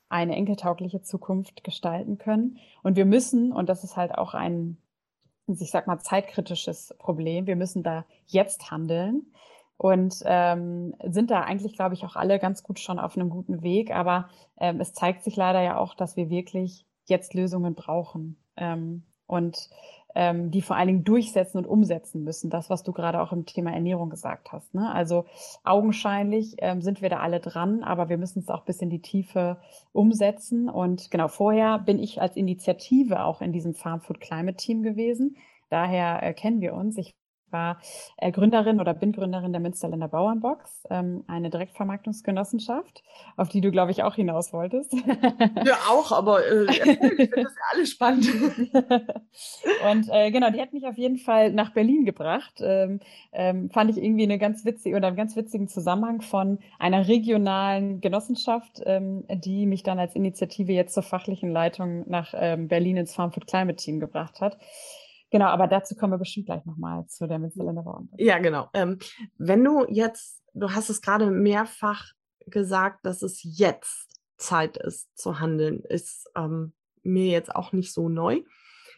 [0.09, 2.57] eine enkeltaugliche Zukunft gestalten können.
[2.83, 4.79] Und wir müssen, und das ist halt auch ein,
[5.47, 9.27] ich sag mal, zeitkritisches Problem, wir müssen da jetzt handeln
[9.79, 13.63] und ähm, sind da eigentlich, glaube ich, auch alle ganz gut schon auf einem guten
[13.63, 13.95] Weg.
[13.95, 19.05] Aber ähm, es zeigt sich leider ja auch, dass wir wirklich jetzt Lösungen brauchen ähm,
[19.27, 19.71] und
[20.17, 22.51] ähm, die vor allen Dingen durchsetzen und umsetzen müssen.
[22.51, 24.75] Das, was du gerade auch im Thema Ernährung gesagt hast.
[24.75, 24.91] Ne?
[24.93, 25.27] Also
[25.63, 29.01] augenscheinlich ähm, sind wir da alle dran, aber wir müssen es auch bis in die
[29.01, 29.59] Tiefe
[29.93, 30.69] umsetzen.
[30.69, 35.37] Und genau vorher bin ich als Initiative auch in diesem Farm Food Climate Team gewesen.
[35.71, 36.99] Daher äh, kennen wir uns.
[36.99, 37.15] Ich
[37.53, 37.81] war
[38.17, 43.03] äh, Gründerin oder bin Gründerin der Münsterländer Bauernbox, ähm, eine Direktvermarktungsgenossenschaft,
[43.37, 44.95] auf die du, glaube ich, auch hinaus wolltest.
[45.65, 48.27] Ja, auch, aber äh, ich finde das ja alles spannend.
[49.91, 52.61] und äh, genau, die hat mich auf jeden Fall nach Berlin gebracht.
[52.61, 53.01] Ähm,
[53.33, 58.01] ähm, fand ich irgendwie eine ganz witzige oder einen ganz witzigen Zusammenhang von einer regionalen
[58.01, 63.15] Genossenschaft, ähm, die mich dann als Initiative jetzt zur fachlichen Leitung nach ähm, Berlin ins
[63.15, 64.59] Farm Food Climate Team gebracht hat.
[65.31, 68.03] Genau, aber dazu kommen wir bestimmt gleich nochmal zu der Münsterländer.
[68.17, 68.69] Ja, genau.
[68.73, 68.99] Ähm,
[69.37, 72.13] wenn du jetzt, du hast es gerade mehrfach
[72.47, 78.09] gesagt, dass es jetzt Zeit ist zu handeln, ist ähm, mir jetzt auch nicht so
[78.09, 78.43] neu.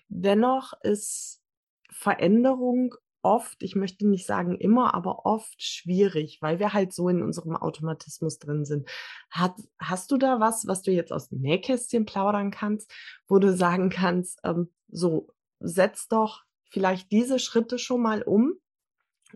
[0.09, 1.43] Dennoch ist
[1.91, 7.23] Veränderung oft, ich möchte nicht sagen immer, aber oft schwierig, weil wir halt so in
[7.23, 8.89] unserem Automatismus drin sind.
[9.31, 12.91] Hat, hast du da was, was du jetzt aus dem Nähkästchen plaudern kannst,
[13.29, 15.29] wo du sagen kannst, ähm, so
[15.61, 18.55] setz doch vielleicht diese Schritte schon mal um,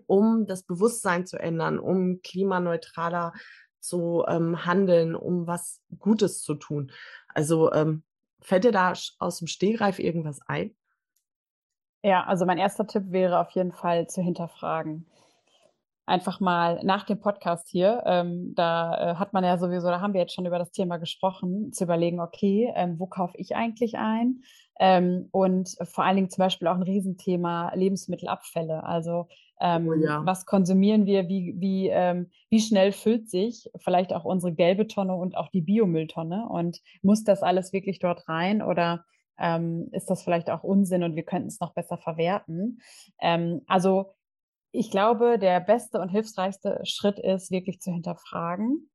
[0.06, 3.32] um das Bewusstsein zu ändern, um klimaneutraler
[3.80, 6.90] zu ähm, handeln, um was Gutes zu tun.
[7.28, 8.02] Also ähm,
[8.40, 10.74] fällt dir da aus dem Stehgreif irgendwas ein?
[12.02, 15.06] Ja, also mein erster Tipp wäre auf jeden Fall zu hinterfragen.
[16.06, 20.12] Einfach mal nach dem Podcast hier, ähm, da äh, hat man ja sowieso, da haben
[20.12, 23.96] wir jetzt schon über das Thema gesprochen, zu überlegen, okay, ähm, wo kaufe ich eigentlich
[23.96, 24.42] ein?
[24.78, 28.84] Ähm, und vor allen Dingen zum Beispiel auch ein Riesenthema Lebensmittelabfälle.
[28.84, 29.28] Also
[29.60, 30.20] ähm, oh ja.
[30.26, 35.14] was konsumieren wir, wie, wie, ähm, wie schnell füllt sich vielleicht auch unsere gelbe Tonne
[35.14, 39.04] und auch die Biomülltonne und muss das alles wirklich dort rein oder
[39.38, 42.80] ähm, ist das vielleicht auch Unsinn und wir könnten es noch besser verwerten?
[43.20, 44.12] Ähm, also
[44.74, 48.90] ich glaube, der beste und hilfreichste Schritt ist wirklich zu hinterfragen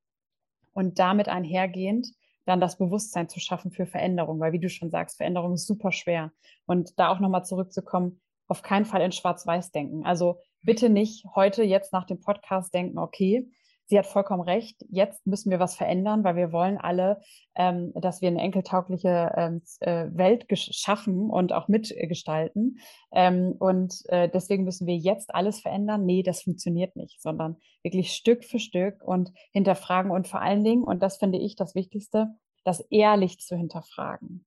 [0.74, 2.08] und damit einhergehend
[2.46, 5.94] dann das Bewusstsein zu schaffen für Veränderung, weil wie du schon sagst, Veränderung ist super
[5.94, 6.34] schwer.
[6.66, 10.06] Und da auch nochmal zurückzukommen, auf keinen Fall in Schwarz-Weiß denken.
[10.06, 13.50] Also bitte nicht heute, jetzt nach dem Podcast denken, okay,
[13.90, 17.22] sie hat vollkommen recht, jetzt müssen wir was verändern, weil wir wollen alle,
[17.56, 22.78] ähm, dass wir eine enkeltaugliche ähm, äh, Welt schaffen und auch mitgestalten.
[23.12, 26.06] Ähm, und äh, deswegen müssen wir jetzt alles verändern.
[26.06, 30.84] Nee, das funktioniert nicht, sondern wirklich Stück für Stück und hinterfragen und vor allen Dingen,
[30.84, 32.28] und das finde ich das Wichtigste,
[32.64, 34.46] das ehrlich zu hinterfragen.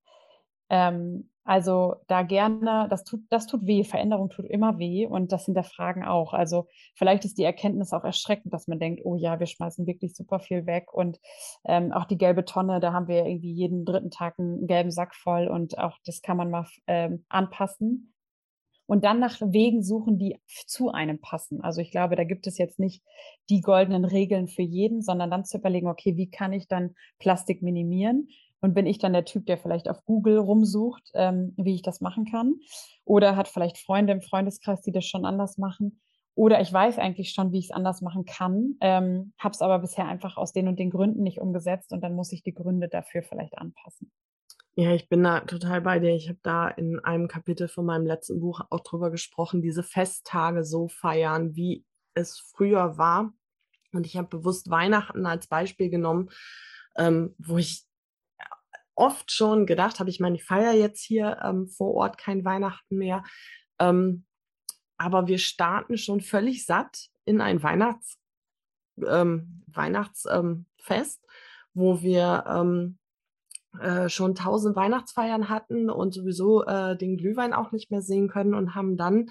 [0.73, 5.45] Ähm, also da gerne, das tut, das tut weh, Veränderung tut immer weh und das
[5.45, 6.33] hinterfragen auch.
[6.33, 10.15] Also vielleicht ist die Erkenntnis auch erschreckend, dass man denkt, oh ja, wir schmeißen wirklich
[10.15, 11.19] super viel weg und
[11.65, 15.15] ähm, auch die gelbe Tonne, da haben wir irgendwie jeden dritten Tag einen gelben Sack
[15.15, 18.15] voll und auch das kann man mal ähm, anpassen.
[18.87, 21.63] Und dann nach Wegen suchen, die zu einem passen.
[21.63, 23.03] Also ich glaube, da gibt es jetzt nicht
[23.49, 27.63] die goldenen Regeln für jeden, sondern dann zu überlegen, okay, wie kann ich dann Plastik
[27.63, 28.29] minimieren?
[28.63, 32.01] Und bin ich dann der Typ, der vielleicht auf Google rumsucht, ähm, wie ich das
[32.01, 32.55] machen kann?
[33.05, 36.01] Oder hat vielleicht Freunde im Freundeskreis, die das schon anders machen?
[36.35, 39.81] Oder ich weiß eigentlich schon, wie ich es anders machen kann, ähm, habe es aber
[39.81, 42.89] bisher einfach aus den und den Gründen nicht umgesetzt und dann muss ich die Gründe
[42.89, 44.11] dafür vielleicht anpassen.
[44.75, 46.15] Ja, ich bin da total bei dir.
[46.15, 50.65] Ich habe da in einem Kapitel von meinem letzten Buch auch drüber gesprochen, diese Festtage
[50.65, 53.35] so feiern, wie es früher war.
[53.93, 56.31] Und ich habe bewusst Weihnachten als Beispiel genommen,
[56.97, 57.85] ähm, wo ich
[58.95, 62.97] oft schon gedacht habe, ich meine, ich feiere jetzt hier ähm, vor Ort kein Weihnachten
[62.97, 63.25] mehr,
[63.79, 64.25] ähm,
[64.97, 68.19] aber wir starten schon völlig satt in ein Weihnachts,
[69.05, 71.25] ähm, Weihnachtsfest,
[71.75, 72.99] wo wir ähm,
[73.81, 78.55] äh, schon tausend Weihnachtsfeiern hatten und sowieso äh, den Glühwein auch nicht mehr sehen können
[78.55, 79.31] und haben dann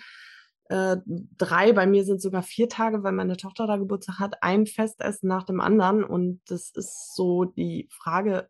[0.71, 0.97] äh,
[1.37, 5.27] drei, bei mir sind sogar vier Tage, weil meine Tochter da Geburtstag hat, ein Festessen
[5.27, 6.03] nach dem anderen.
[6.03, 8.49] Und das ist so die Frage,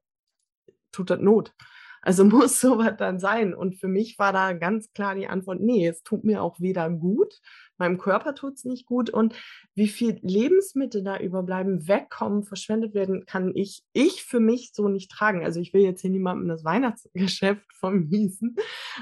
[0.92, 1.54] tut das Not.
[2.02, 3.54] Also muss sowas dann sein.
[3.54, 6.90] Und für mich war da ganz klar die Antwort, nee, es tut mir auch weder
[6.90, 7.40] gut,
[7.78, 9.10] meinem Körper tut es nicht gut.
[9.10, 9.36] Und
[9.76, 15.12] wie viel Lebensmittel da überbleiben, wegkommen, verschwendet werden, kann ich, ich für mich so nicht
[15.12, 15.44] tragen.
[15.44, 18.56] Also ich will jetzt hier niemandem das Weihnachtsgeschäft vermiesen.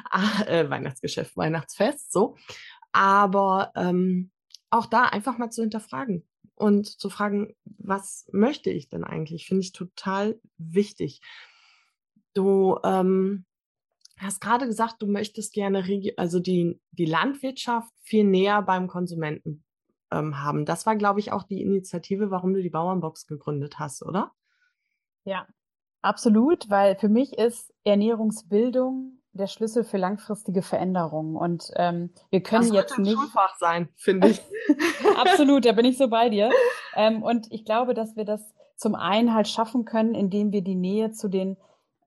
[0.10, 2.36] Ah, äh, Weihnachtsgeschäft, Weihnachtsfest, so.
[2.92, 4.32] Aber ähm,
[4.70, 9.62] auch da einfach mal zu hinterfragen und zu fragen, was möchte ich denn eigentlich, finde
[9.62, 11.22] ich total wichtig.
[12.34, 13.46] Du ähm,
[14.18, 15.84] hast gerade gesagt, du möchtest gerne
[16.18, 19.64] also die, die Landwirtschaft viel näher beim Konsumenten
[20.12, 20.66] ähm, haben.
[20.66, 24.32] Das war, glaube ich, auch die Initiative, warum du die Bauernbox gegründet hast, oder?
[25.24, 25.48] Ja,
[26.02, 31.36] absolut, weil für mich ist Ernährungsbildung der Schlüssel für langfristige Veränderungen.
[31.36, 33.14] Und ähm, wir können das jetzt nicht.
[33.14, 34.42] Schulfach sein, finde ich.
[35.18, 36.50] absolut, da bin ich so bei dir.
[36.96, 38.42] Ähm, und ich glaube, dass wir das
[38.76, 41.58] zum einen halt schaffen können, indem wir die Nähe zu den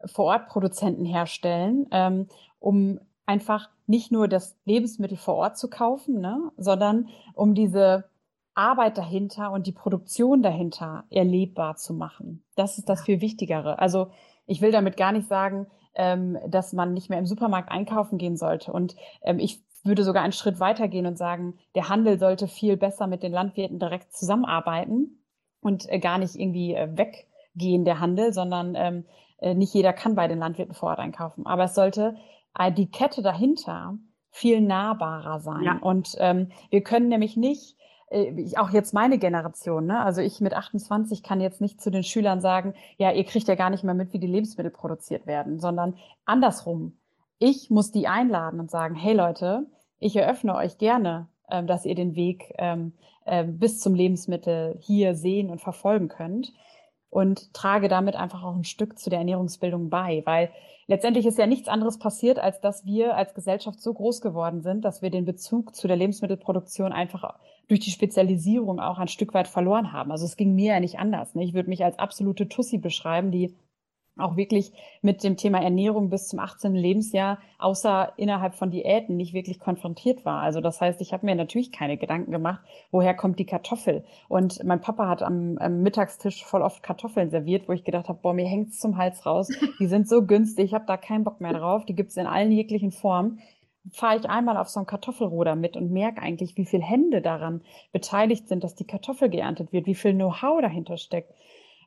[0.07, 7.09] Vorortproduzenten herstellen, ähm, um einfach nicht nur das Lebensmittel vor Ort zu kaufen, ne, sondern
[7.35, 8.05] um diese
[8.55, 12.45] Arbeit dahinter und die Produktion dahinter erlebbar zu machen.
[12.55, 13.79] Das ist das viel Wichtigere.
[13.79, 14.09] Also
[14.47, 18.37] ich will damit gar nicht sagen, ähm, dass man nicht mehr im Supermarkt einkaufen gehen
[18.37, 18.73] sollte.
[18.73, 23.07] Und ähm, ich würde sogar einen Schritt weitergehen und sagen, der Handel sollte viel besser
[23.07, 25.23] mit den Landwirten direkt zusammenarbeiten
[25.61, 30.15] und äh, gar nicht irgendwie äh, weggehen, der Handel, sondern ähm, äh, nicht jeder kann
[30.15, 31.47] bei den Landwirten vor Ort einkaufen.
[31.47, 32.17] Aber es sollte
[32.59, 33.99] äh, die Kette dahinter
[34.31, 35.63] viel nahbarer sein.
[35.63, 35.79] Ja.
[35.81, 37.77] Und ähm, wir können nämlich nicht
[38.11, 40.01] äh, auch jetzt meine Generation, ne?
[40.01, 43.55] also ich mit 28 kann jetzt nicht zu den Schülern sagen, ja, ihr kriegt ja
[43.55, 46.97] gar nicht mehr mit, wie die Lebensmittel produziert werden, sondern andersrum.
[47.39, 49.67] Ich muss die einladen und sagen, hey Leute,
[49.99, 52.93] ich eröffne euch gerne, ähm, dass ihr den Weg ähm,
[53.25, 56.53] äh, bis zum Lebensmittel hier sehen und verfolgen könnt
[57.13, 60.49] und trage damit einfach auch ein Stück zu der Ernährungsbildung bei, weil
[60.87, 64.83] letztendlich ist ja nichts anderes passiert, als dass wir als Gesellschaft so groß geworden sind,
[64.83, 67.35] dass wir den Bezug zu der Lebensmittelproduktion einfach
[67.69, 70.11] durch die Spezialisierung auch ein Stück weit verloren haben.
[70.11, 71.35] Also es ging mir ja nicht anders.
[71.35, 71.45] Ne?
[71.45, 73.55] Ich würde mich als absolute Tussi beschreiben, die
[74.19, 76.75] auch wirklich mit dem Thema Ernährung bis zum 18.
[76.75, 80.43] Lebensjahr außer innerhalb von Diäten nicht wirklich konfrontiert war.
[80.43, 84.05] Also das heißt, ich habe mir natürlich keine Gedanken gemacht, woher kommt die Kartoffel.
[84.29, 88.19] Und mein Papa hat am, am Mittagstisch voll oft Kartoffeln serviert, wo ich gedacht habe,
[88.21, 89.49] boah, mir hängt's zum Hals raus.
[89.81, 91.87] Die sind so günstig, ich habe da keinen Bock mehr drauf.
[91.87, 93.41] Die gibt's in allen jeglichen Formen
[93.91, 97.63] fahre ich einmal auf so einem Kartoffelruder mit und merke eigentlich, wie viele Hände daran
[97.91, 101.35] beteiligt sind, dass die Kartoffel geerntet wird, wie viel Know-how dahinter steckt,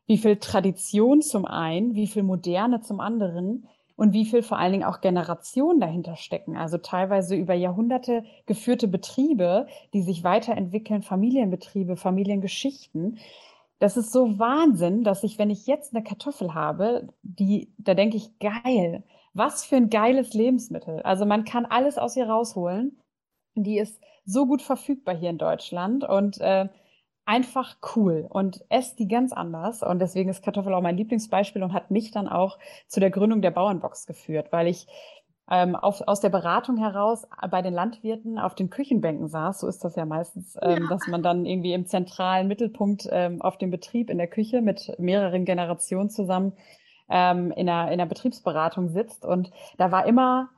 [0.08, 4.74] wie viel Tradition zum einen, wie viel Moderne zum anderen und wie viel vor allen
[4.74, 6.58] Dingen auch Generationen dahinter stecken.
[6.58, 13.20] Also teilweise über Jahrhunderte geführte Betriebe, die sich weiterentwickeln, Familienbetriebe, Familiengeschichten.
[13.80, 18.18] Das ist so Wahnsinn, dass ich, wenn ich jetzt eine Kartoffel habe, die, da denke
[18.18, 21.02] ich, geil, was für ein geiles Lebensmittel.
[21.02, 22.98] Also man kann alles aus ihr rausholen.
[23.56, 26.68] Die ist so gut verfügbar hier in Deutschland und äh,
[27.26, 29.84] einfach cool und esse die ganz anders.
[29.84, 32.58] Und deswegen ist Kartoffel auch mein Lieblingsbeispiel und hat mich dann auch
[32.88, 34.88] zu der Gründung der Bauernbox geführt, weil ich
[35.50, 39.60] ähm, auf, aus der Beratung heraus bei den Landwirten auf den Küchenbänken saß.
[39.60, 40.90] So ist das ja meistens, ähm, ja.
[40.90, 44.96] dass man dann irgendwie im zentralen Mittelpunkt ähm, auf dem Betrieb in der Küche mit
[45.00, 46.54] mehreren Generationen zusammen
[47.10, 49.26] ähm, in, der, in der Betriebsberatung sitzt.
[49.26, 50.50] Und da war immer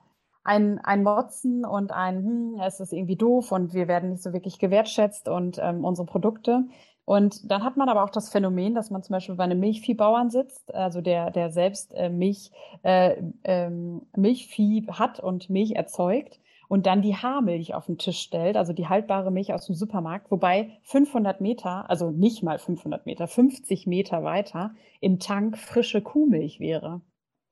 [0.47, 4.31] ein, ein Motzen und ein, hm, es ist irgendwie doof und wir werden nicht so
[4.33, 6.63] wirklich gewertschätzt und ähm, unsere Produkte.
[7.03, 10.29] Und dann hat man aber auch das Phänomen, dass man zum Beispiel bei einem Milchviehbauern
[10.29, 12.51] sitzt, also der, der selbst äh, Milch,
[12.83, 18.55] äh, ähm, Milchvieh hat und Milch erzeugt und dann die Haarmilch auf den Tisch stellt,
[18.57, 23.27] also die haltbare Milch aus dem Supermarkt, wobei 500 Meter, also nicht mal 500 Meter,
[23.27, 27.01] 50 Meter weiter im Tank frische Kuhmilch wäre.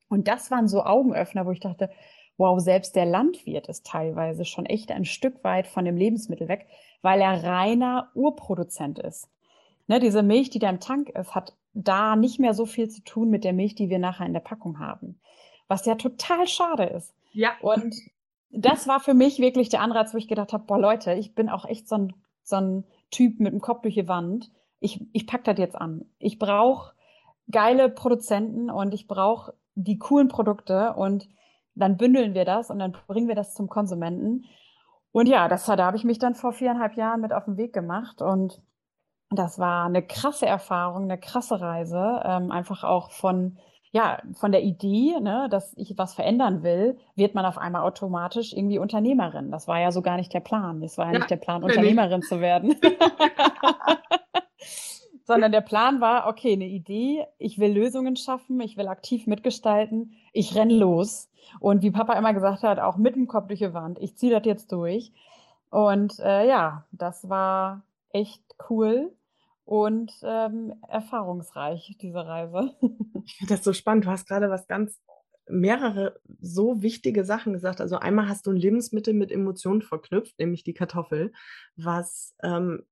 [0.07, 1.89] Und das waren so Augenöffner, wo ich dachte,
[2.37, 6.67] wow, selbst der Landwirt ist teilweise schon echt ein Stück weit von dem Lebensmittel weg,
[7.01, 9.29] weil er reiner Urproduzent ist.
[9.87, 13.03] Ne, diese Milch, die da im Tank ist, hat da nicht mehr so viel zu
[13.03, 15.19] tun mit der Milch, die wir nachher in der Packung haben.
[15.67, 17.13] Was ja total schade ist.
[17.33, 17.51] Ja.
[17.61, 17.95] Und
[18.49, 21.49] das war für mich wirklich der Anreiz, wo ich gedacht habe, boah Leute, ich bin
[21.49, 24.51] auch echt so ein, so ein Typ mit dem Kopf durch die Wand.
[24.79, 26.05] Ich, ich pack das jetzt an.
[26.19, 26.93] Ich brauche
[27.51, 31.27] geile Produzenten und ich brauche die coolen Produkte und
[31.75, 34.45] dann bündeln wir das und dann bringen wir das zum Konsumenten.
[35.11, 37.73] Und ja, das, da habe ich mich dann vor viereinhalb Jahren mit auf den Weg
[37.73, 38.61] gemacht und
[39.29, 43.57] das war eine krasse Erfahrung, eine krasse Reise, ähm, einfach auch von
[43.95, 48.51] ja, von der Idee, ne, dass ich was verändern will, wird man auf einmal automatisch
[48.51, 49.51] irgendwie Unternehmerin.
[49.51, 50.81] Das war ja so gar nicht der Plan.
[50.81, 52.27] Das war ja, ja nicht der Plan, Unternehmerin nicht.
[52.27, 52.75] zu werden.
[55.23, 60.17] Sondern der Plan war, okay, eine Idee, ich will Lösungen schaffen, ich will aktiv mitgestalten,
[60.35, 61.29] ich renn los.
[61.59, 64.31] Und wie Papa immer gesagt hat, auch mit dem Kopf durch die Wand, ich ziehe
[64.31, 65.13] das jetzt durch.
[65.69, 69.11] Und äh, ja, das war echt cool
[69.63, 72.75] und ähm, erfahrungsreich, diese Reise.
[73.27, 74.05] Ich finde das so spannend.
[74.05, 75.01] Du hast gerade was ganz,
[75.47, 77.81] mehrere so wichtige Sachen gesagt.
[77.81, 81.33] Also einmal hast du ein Lebensmittel mit Emotionen verknüpft, nämlich die Kartoffel,
[81.75, 82.83] was ähm,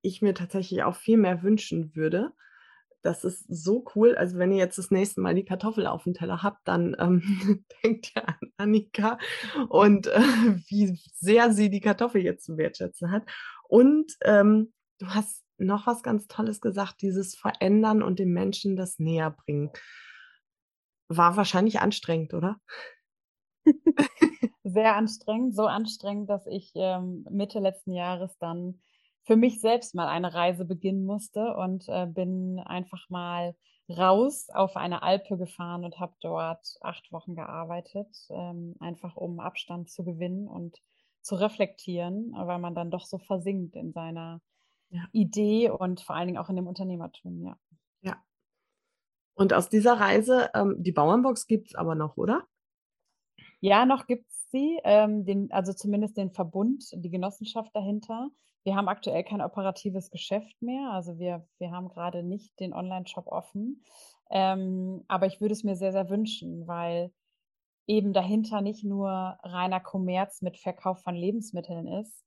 [0.00, 2.32] ich mir tatsächlich auch viel mehr wünschen würde.
[3.04, 4.16] Das ist so cool.
[4.16, 7.64] Also wenn ihr jetzt das nächste Mal die Kartoffel auf dem Teller habt, dann ähm,
[7.84, 9.18] denkt ihr an Annika
[9.68, 10.20] und äh,
[10.68, 13.24] wie sehr sie die Kartoffel jetzt zu wertschätzen hat.
[13.68, 18.98] Und ähm, du hast noch was ganz Tolles gesagt, dieses Verändern und dem Menschen das
[18.98, 19.70] näher bringen.
[21.08, 22.58] War wahrscheinlich anstrengend, oder?
[24.64, 28.80] Sehr anstrengend, so anstrengend, dass ich ähm, Mitte letzten Jahres dann
[29.24, 33.54] für mich selbst mal eine Reise beginnen musste und äh, bin einfach mal
[33.88, 39.90] raus auf eine Alpe gefahren und habe dort acht Wochen gearbeitet, ähm, einfach um Abstand
[39.90, 40.80] zu gewinnen und
[41.22, 44.40] zu reflektieren, weil man dann doch so versinkt in seiner
[44.90, 45.02] ja.
[45.12, 47.56] Idee und vor allen Dingen auch in dem Unternehmertum, ja.
[48.02, 48.22] Ja.
[49.34, 52.46] Und aus dieser Reise, ähm, die Bauernbox gibt es aber noch, oder?
[53.60, 58.28] Ja, noch gibt es sie, ähm, den, also zumindest den Verbund, die Genossenschaft dahinter.
[58.64, 63.26] Wir haben aktuell kein operatives Geschäft mehr, also wir, wir haben gerade nicht den Online-Shop
[63.26, 63.82] offen.
[64.30, 67.12] Ähm, aber ich würde es mir sehr, sehr wünschen, weil
[67.86, 72.24] eben dahinter nicht nur reiner Kommerz mit Verkauf von Lebensmitteln ist,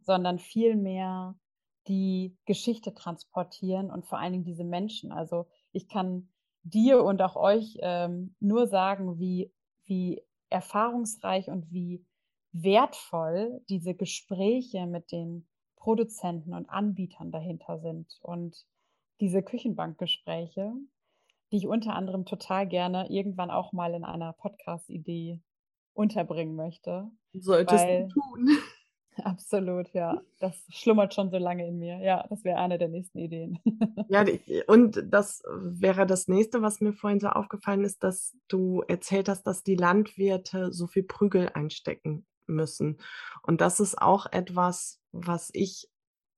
[0.00, 1.36] sondern vielmehr
[1.86, 5.12] die Geschichte transportieren und vor allen Dingen diese Menschen.
[5.12, 6.28] Also ich kann
[6.62, 9.52] dir und auch euch ähm, nur sagen, wie,
[9.84, 12.04] wie erfahrungsreich und wie
[12.52, 15.47] wertvoll diese Gespräche mit den
[15.78, 18.18] Produzenten und Anbietern dahinter sind.
[18.20, 18.66] Und
[19.20, 20.72] diese Küchenbankgespräche,
[21.50, 25.40] die ich unter anderem total gerne irgendwann auch mal in einer Podcast-Idee
[25.94, 27.10] unterbringen möchte.
[27.32, 28.48] Solltest weil, du tun.
[29.24, 30.20] Absolut, ja.
[30.38, 31.98] Das schlummert schon so lange in mir.
[31.98, 33.58] Ja, das wäre eine der nächsten Ideen.
[34.08, 34.24] ja,
[34.68, 39.42] und das wäre das nächste, was mir vorhin so aufgefallen ist, dass du erzählt hast,
[39.44, 42.98] dass die Landwirte so viel Prügel einstecken müssen.
[43.42, 45.88] Und das ist auch etwas, was ich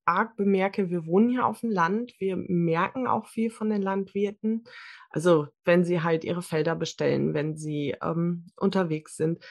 [0.05, 4.65] arg bemerke, wir wohnen hier auf dem Land, wir merken auch viel von den Landwirten.
[5.11, 9.45] Also wenn sie halt ihre Felder bestellen, wenn sie ähm, unterwegs sind.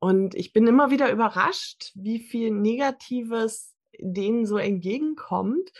[0.00, 5.70] Und ich bin immer wieder überrascht, wie viel Negatives denen so entgegenkommt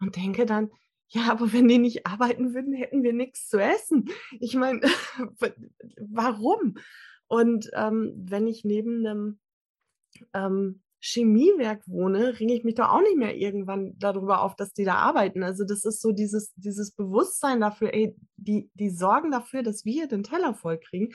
[0.00, 0.70] und denke dann,
[1.10, 4.10] ja, aber wenn die nicht arbeiten würden, hätten wir nichts zu essen.
[4.40, 4.80] Ich meine,
[5.96, 6.76] warum?
[7.28, 9.38] Und ähm, wenn ich neben einem
[10.34, 14.84] ähm, Chemiewerk wohne, ringe ich mich doch auch nicht mehr irgendwann darüber auf, dass die
[14.84, 15.42] da arbeiten.
[15.42, 20.08] Also das ist so dieses, dieses Bewusstsein dafür, ey, die, die sorgen dafür, dass wir
[20.08, 21.14] den Teller voll kriegen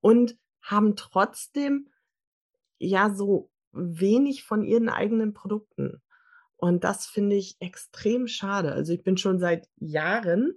[0.00, 1.88] und haben trotzdem
[2.78, 6.00] ja so wenig von ihren eigenen Produkten.
[6.56, 8.72] Und das finde ich extrem schade.
[8.72, 10.54] Also ich bin schon seit Jahren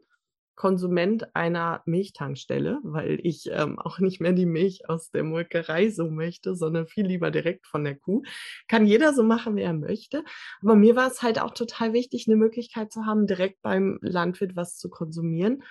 [0.61, 6.11] Konsument einer Milchtankstelle, weil ich ähm, auch nicht mehr die Milch aus der Molkerei so
[6.11, 8.21] möchte, sondern viel lieber direkt von der Kuh.
[8.67, 10.23] Kann jeder so machen, wie er möchte.
[10.61, 14.55] Aber mir war es halt auch total wichtig, eine Möglichkeit zu haben, direkt beim Landwirt
[14.55, 15.63] was zu konsumieren.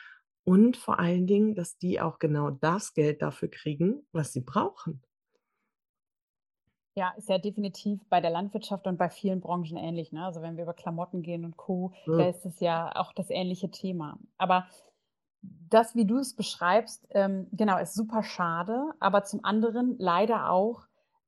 [0.42, 5.04] Und vor allen Dingen, dass die auch genau das Geld dafür kriegen, was sie brauchen.
[6.94, 10.12] Ja, ist ja definitiv bei der Landwirtschaft und bei vielen Branchen ähnlich.
[10.12, 10.24] Ne?
[10.24, 12.16] Also wenn wir über Klamotten gehen und Co., ja.
[12.18, 14.18] da ist es ja auch das ähnliche Thema.
[14.38, 14.66] Aber
[15.42, 20.82] das, wie du es beschreibst, ähm, genau, ist super schade, aber zum anderen leider auch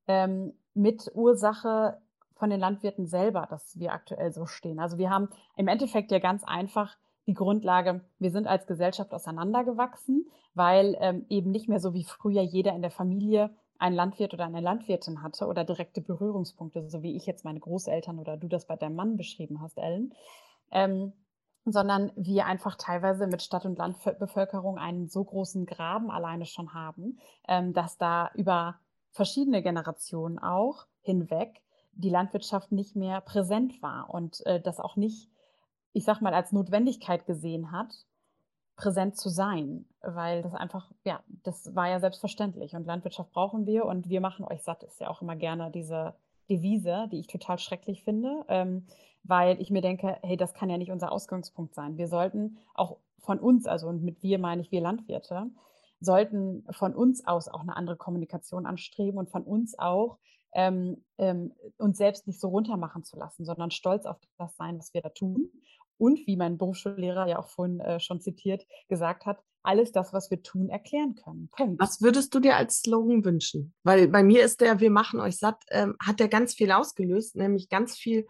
[0.06, 1.98] ähm, mit Ursache
[2.34, 4.80] von den Landwirten selber, dass wir aktuell so stehen.
[4.80, 6.96] Also wir haben im Endeffekt ja ganz einfach
[7.26, 12.42] die Grundlage, wir sind als Gesellschaft auseinandergewachsen, weil ähm, eben nicht mehr so wie früher
[12.42, 13.50] jeder in der Familie
[13.82, 18.20] ein Landwirt oder eine Landwirtin hatte oder direkte Berührungspunkte, so wie ich jetzt meine Großeltern
[18.20, 20.14] oder du das bei deinem Mann beschrieben hast, Ellen,
[20.70, 21.12] ähm,
[21.64, 27.18] sondern wir einfach teilweise mit Stadt- und Landbevölkerung einen so großen Graben alleine schon haben,
[27.48, 28.78] ähm, dass da über
[29.10, 31.60] verschiedene Generationen auch hinweg
[31.90, 35.28] die Landwirtschaft nicht mehr präsent war und äh, das auch nicht,
[35.92, 37.92] ich sag mal, als Notwendigkeit gesehen hat,
[38.82, 42.74] präsent zu sein, weil das einfach, ja, das war ja selbstverständlich.
[42.74, 46.14] Und Landwirtschaft brauchen wir und wir machen euch satt, ist ja auch immer gerne diese
[46.50, 48.84] Devise, die ich total schrecklich finde, ähm,
[49.22, 51.96] weil ich mir denke, hey, das kann ja nicht unser Ausgangspunkt sein.
[51.96, 55.46] Wir sollten auch von uns, also und mit wir meine ich wir Landwirte,
[56.00, 60.18] sollten von uns aus auch eine andere Kommunikation anstreben und von uns auch
[60.54, 64.92] ähm, ähm, uns selbst nicht so runtermachen zu lassen, sondern stolz auf das sein, was
[64.92, 65.52] wir da tun
[66.02, 70.32] und wie mein Berufsschullehrer ja auch vorhin äh, schon zitiert gesagt hat, alles das, was
[70.32, 71.48] wir tun, erklären können.
[71.52, 71.80] Punkt.
[71.80, 73.72] Was würdest du dir als Slogan wünschen?
[73.84, 77.36] Weil bei mir ist der Wir machen euch satt, ähm, hat der ganz viel ausgelöst,
[77.36, 78.26] nämlich ganz viel,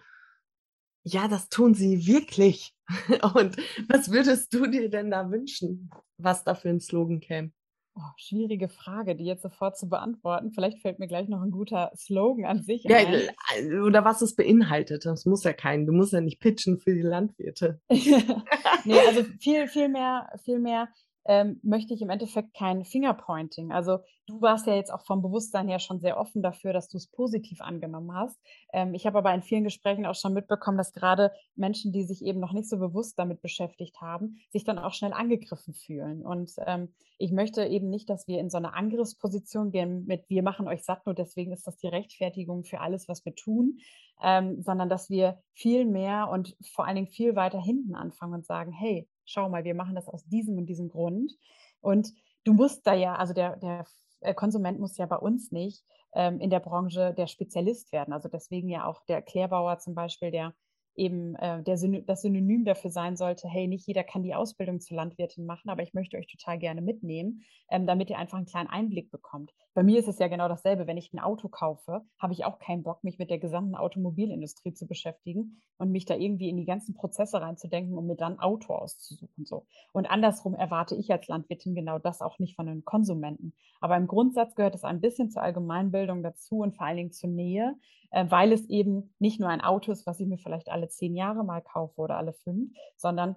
[1.02, 2.74] ja, das tun sie wirklich.
[3.34, 3.56] Und
[3.88, 7.52] was würdest du dir denn da wünschen, was da für ein Slogan käme?
[7.94, 10.50] Oh, schwierige Frage, die jetzt sofort zu beantworten.
[10.50, 13.14] Vielleicht fällt mir gleich noch ein guter Slogan an sich ja, ein.
[13.14, 15.04] Äh, oder was es beinhaltet.
[15.04, 17.80] Das muss ja kein, du musst ja nicht pitchen für die Landwirte.
[17.90, 20.88] nee, also viel, viel mehr, viel mehr
[21.24, 23.72] ähm, möchte ich im Endeffekt kein Fingerpointing.
[23.72, 26.96] Also du warst ja jetzt auch vom Bewusstsein her schon sehr offen dafür, dass du
[26.96, 28.40] es positiv angenommen hast.
[28.72, 32.24] Ähm, ich habe aber in vielen Gesprächen auch schon mitbekommen, dass gerade Menschen, die sich
[32.24, 36.22] eben noch nicht so bewusst damit beschäftigt haben, sich dann auch schnell angegriffen fühlen.
[36.22, 40.42] Und ähm, ich möchte eben nicht, dass wir in so eine Angriffsposition gehen mit, wir
[40.42, 43.78] machen euch satt, nur deswegen ist das die Rechtfertigung für alles, was wir tun,
[44.22, 48.46] ähm, sondern dass wir viel mehr und vor allen Dingen viel weiter hinten anfangen und
[48.46, 51.32] sagen, hey, schau mal, wir machen das aus diesem und diesem Grund.
[51.80, 52.12] Und
[52.44, 53.84] du musst da ja, also der, der
[54.20, 58.12] äh, Konsument muss ja bei uns nicht ähm, in der Branche der Spezialist werden.
[58.12, 60.54] Also deswegen ja auch der Erklärbauer zum Beispiel, der
[60.94, 64.80] eben äh, der Syn das Synonym dafür sein sollte, hey, nicht jeder kann die Ausbildung
[64.80, 68.46] zur Landwirtin machen, aber ich möchte euch total gerne mitnehmen, ähm, damit ihr einfach einen
[68.46, 69.52] kleinen Einblick bekommt.
[69.74, 70.86] Bei mir ist es ja genau dasselbe.
[70.86, 74.74] Wenn ich ein Auto kaufe, habe ich auch keinen Bock, mich mit der gesamten Automobilindustrie
[74.74, 78.40] zu beschäftigen und mich da irgendwie in die ganzen Prozesse reinzudenken, um mir dann ein
[78.40, 79.46] Auto auszusuchen.
[79.46, 79.66] So.
[79.92, 83.54] Und andersrum erwarte ich als Landwirtin genau das auch nicht von den Konsumenten.
[83.80, 87.30] Aber im Grundsatz gehört es ein bisschen zur Allgemeinbildung dazu und vor allen Dingen zur
[87.30, 87.74] Nähe,
[88.10, 91.14] äh, weil es eben nicht nur ein Auto ist, was ich mir vielleicht alle zehn
[91.14, 93.36] Jahre mal kaufe oder alle fünf, sondern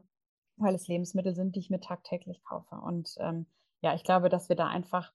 [0.57, 2.75] weil es Lebensmittel sind, die ich mir tagtäglich kaufe.
[2.75, 3.45] Und ähm,
[3.81, 5.11] ja, ich glaube, dass wir da einfach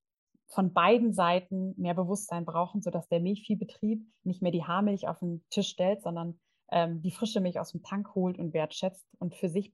[0.49, 5.45] von beiden Seiten mehr Bewusstsein brauchen, sodass der Milchviehbetrieb nicht mehr die Haarmilch auf den
[5.49, 6.39] Tisch stellt, sondern
[6.71, 9.73] ähm, die frische Milch aus dem Tank holt und wertschätzt und für sich,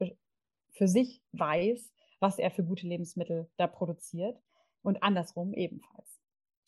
[0.73, 4.39] für sich weiß, was er für gute Lebensmittel da produziert
[4.83, 6.21] und andersrum ebenfalls.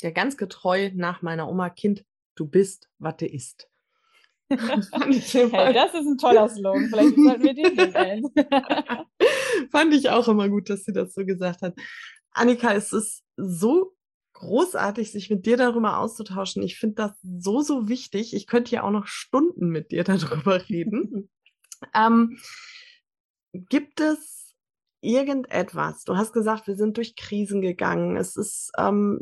[0.03, 3.69] Ja, ganz getreu nach meiner Oma Kind, du bist, was du isst.
[4.49, 6.89] Hey, das ist ein toller Slogan.
[6.89, 8.31] Vielleicht sollten wir den nennen.
[9.71, 11.75] Fand ich auch immer gut, dass sie das so gesagt hat.
[12.33, 13.95] Annika, es ist so
[14.35, 16.63] großartig, sich mit dir darüber auszutauschen.
[16.63, 18.35] Ich finde das so, so wichtig.
[18.35, 21.29] Ich könnte ja auch noch Stunden mit dir darüber reden.
[21.95, 22.39] ähm,
[23.53, 24.55] gibt es
[25.01, 26.05] irgendetwas?
[26.05, 28.17] Du hast gesagt, wir sind durch Krisen gegangen.
[28.17, 29.21] Es ist ähm,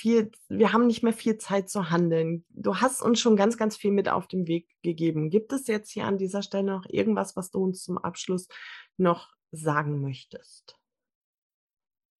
[0.00, 2.44] viel, wir haben nicht mehr viel Zeit zu handeln.
[2.48, 5.28] Du hast uns schon ganz, ganz viel mit auf den Weg gegeben.
[5.28, 8.48] Gibt es jetzt hier an dieser Stelle noch irgendwas, was du uns zum Abschluss
[8.96, 10.76] noch sagen möchtest?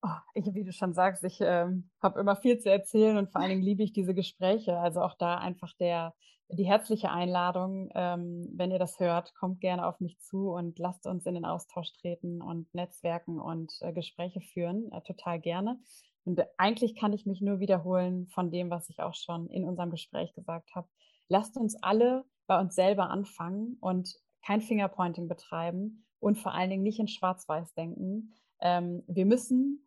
[0.02, 3.40] Oh, ich, wie du schon sagst, ich ähm, habe immer viel zu erzählen und vor
[3.40, 4.78] allen Dingen liebe ich diese Gespräche.
[4.78, 6.14] Also auch da einfach der,
[6.48, 11.06] die herzliche Einladung, ähm, wenn ihr das hört, kommt gerne auf mich zu und lasst
[11.06, 14.92] uns in den Austausch treten und Netzwerken und äh, Gespräche führen.
[14.92, 15.78] Äh, total gerne.
[16.24, 19.90] Und eigentlich kann ich mich nur wiederholen von dem, was ich auch schon in unserem
[19.90, 20.88] Gespräch gesagt habe.
[21.28, 24.14] Lasst uns alle bei uns selber anfangen und
[24.44, 28.34] kein Fingerpointing betreiben und vor allen Dingen nicht in Schwarz-Weiß denken.
[28.60, 29.86] Ähm, wir müssen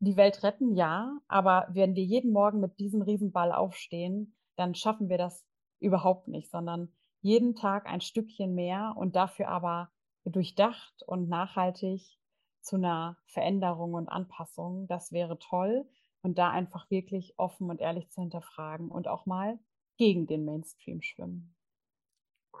[0.00, 5.08] die Welt retten, ja, aber wenn wir jeden Morgen mit diesem Riesenball aufstehen, dann schaffen
[5.08, 5.44] wir das
[5.80, 9.90] überhaupt nicht, sondern jeden Tag ein Stückchen mehr und dafür aber
[10.24, 12.18] durchdacht und nachhaltig
[12.64, 14.86] zu einer Veränderung und Anpassung.
[14.88, 15.88] Das wäre toll.
[16.22, 19.58] Und da einfach wirklich offen und ehrlich zu hinterfragen und auch mal
[19.98, 21.54] gegen den Mainstream schwimmen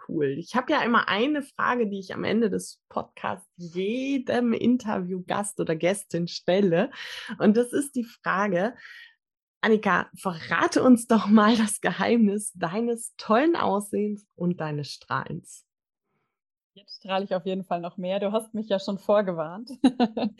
[0.08, 0.36] cool.
[0.38, 5.76] Ich habe ja immer eine Frage, die ich am Ende des Podcasts jedem Interviewgast oder
[5.76, 6.90] Gästin stelle.
[7.38, 8.74] Und das ist die Frage,
[9.60, 15.64] Annika, verrate uns doch mal das Geheimnis deines tollen Aussehens und deines Strahlens.
[16.74, 18.18] Jetzt strahle ich auf jeden Fall noch mehr.
[18.18, 19.70] Du hast mich ja schon vorgewarnt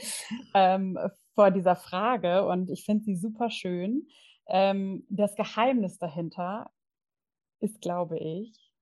[0.55, 0.99] ähm,
[1.35, 4.09] vor dieser Frage und ich finde sie super schön.
[4.49, 6.73] Ähm, das Geheimnis dahinter
[7.61, 8.73] ist, glaube ich,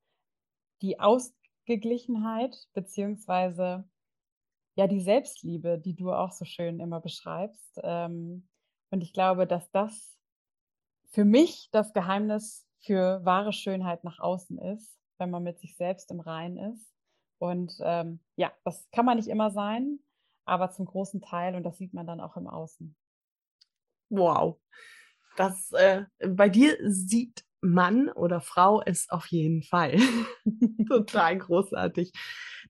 [0.80, 3.84] die Ausgeglichenheit beziehungsweise
[4.74, 7.78] ja die Selbstliebe, die du auch so schön immer beschreibst.
[7.82, 8.48] Ähm,
[8.90, 10.16] und ich glaube, dass das
[11.10, 16.10] für mich das Geheimnis für wahre Schönheit nach außen ist, wenn man mit sich selbst
[16.10, 16.91] im Rein ist.
[17.42, 19.98] Und ähm, ja, das kann man nicht immer sein,
[20.44, 22.94] aber zum großen Teil und das sieht man dann auch im Außen.
[24.10, 24.60] Wow.
[25.36, 29.98] Das äh, bei dir sieht Mann oder Frau ist auf jeden Fall.
[30.88, 32.12] Total großartig.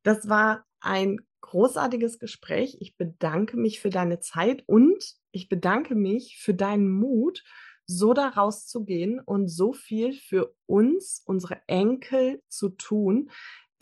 [0.05, 2.79] Das war ein großartiges Gespräch.
[2.81, 7.45] Ich bedanke mich für deine Zeit und ich bedanke mich für deinen Mut,
[7.85, 13.31] so da rauszugehen und so viel für uns, unsere Enkel zu tun.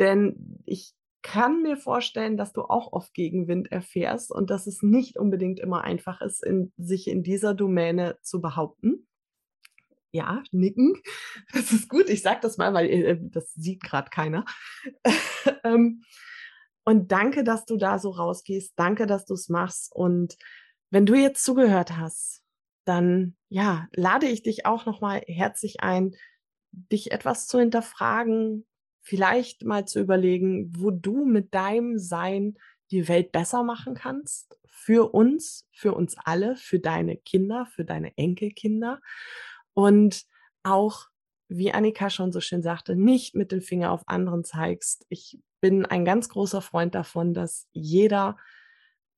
[0.00, 5.18] Denn ich kann mir vorstellen, dass du auch oft Gegenwind erfährst und dass es nicht
[5.18, 9.06] unbedingt immer einfach ist, in, sich in dieser Domäne zu behaupten
[10.12, 11.00] ja, nicken.
[11.52, 12.08] Das ist gut.
[12.08, 14.44] Ich sage das mal, weil äh, das sieht gerade keiner.
[15.64, 16.02] ähm,
[16.84, 18.72] und danke, dass du da so rausgehst.
[18.76, 19.94] Danke, dass du es machst.
[19.94, 20.36] Und
[20.90, 22.42] wenn du jetzt zugehört hast,
[22.84, 26.14] dann ja, lade ich dich auch nochmal herzlich ein,
[26.72, 28.66] dich etwas zu hinterfragen,
[29.02, 32.56] vielleicht mal zu überlegen, wo du mit deinem Sein
[32.90, 34.58] die Welt besser machen kannst.
[34.66, 39.00] Für uns, für uns alle, für deine Kinder, für deine Enkelkinder.
[39.74, 40.24] Und
[40.62, 41.06] auch,
[41.48, 45.06] wie Annika schon so schön sagte, nicht mit dem Finger auf anderen zeigst.
[45.08, 48.36] Ich bin ein ganz großer Freund davon, dass jeder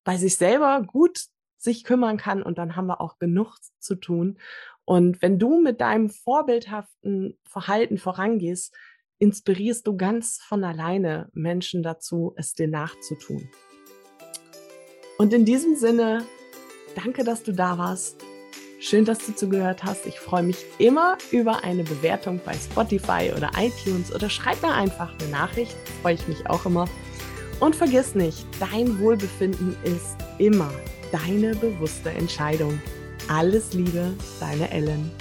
[0.04, 1.26] bei sich selber gut
[1.58, 4.38] sich kümmern kann und dann haben wir auch genug zu tun.
[4.84, 8.74] Und wenn du mit deinem vorbildhaften Verhalten vorangehst,
[9.22, 13.48] inspirierst du ganz von alleine Menschen dazu, es dir nachzutun.
[15.16, 16.24] Und in diesem Sinne,
[16.96, 18.16] danke, dass du da warst.
[18.80, 20.06] Schön, dass du zugehört hast.
[20.06, 25.16] Ich freue mich immer über eine Bewertung bei Spotify oder iTunes oder schreib mir einfach
[25.20, 25.76] eine Nachricht.
[26.02, 26.88] Freue ich mich auch immer.
[27.60, 30.72] Und vergiss nicht, dein Wohlbefinden ist immer
[31.12, 32.82] deine bewusste Entscheidung.
[33.28, 35.12] Alles Liebe, deine Ellen.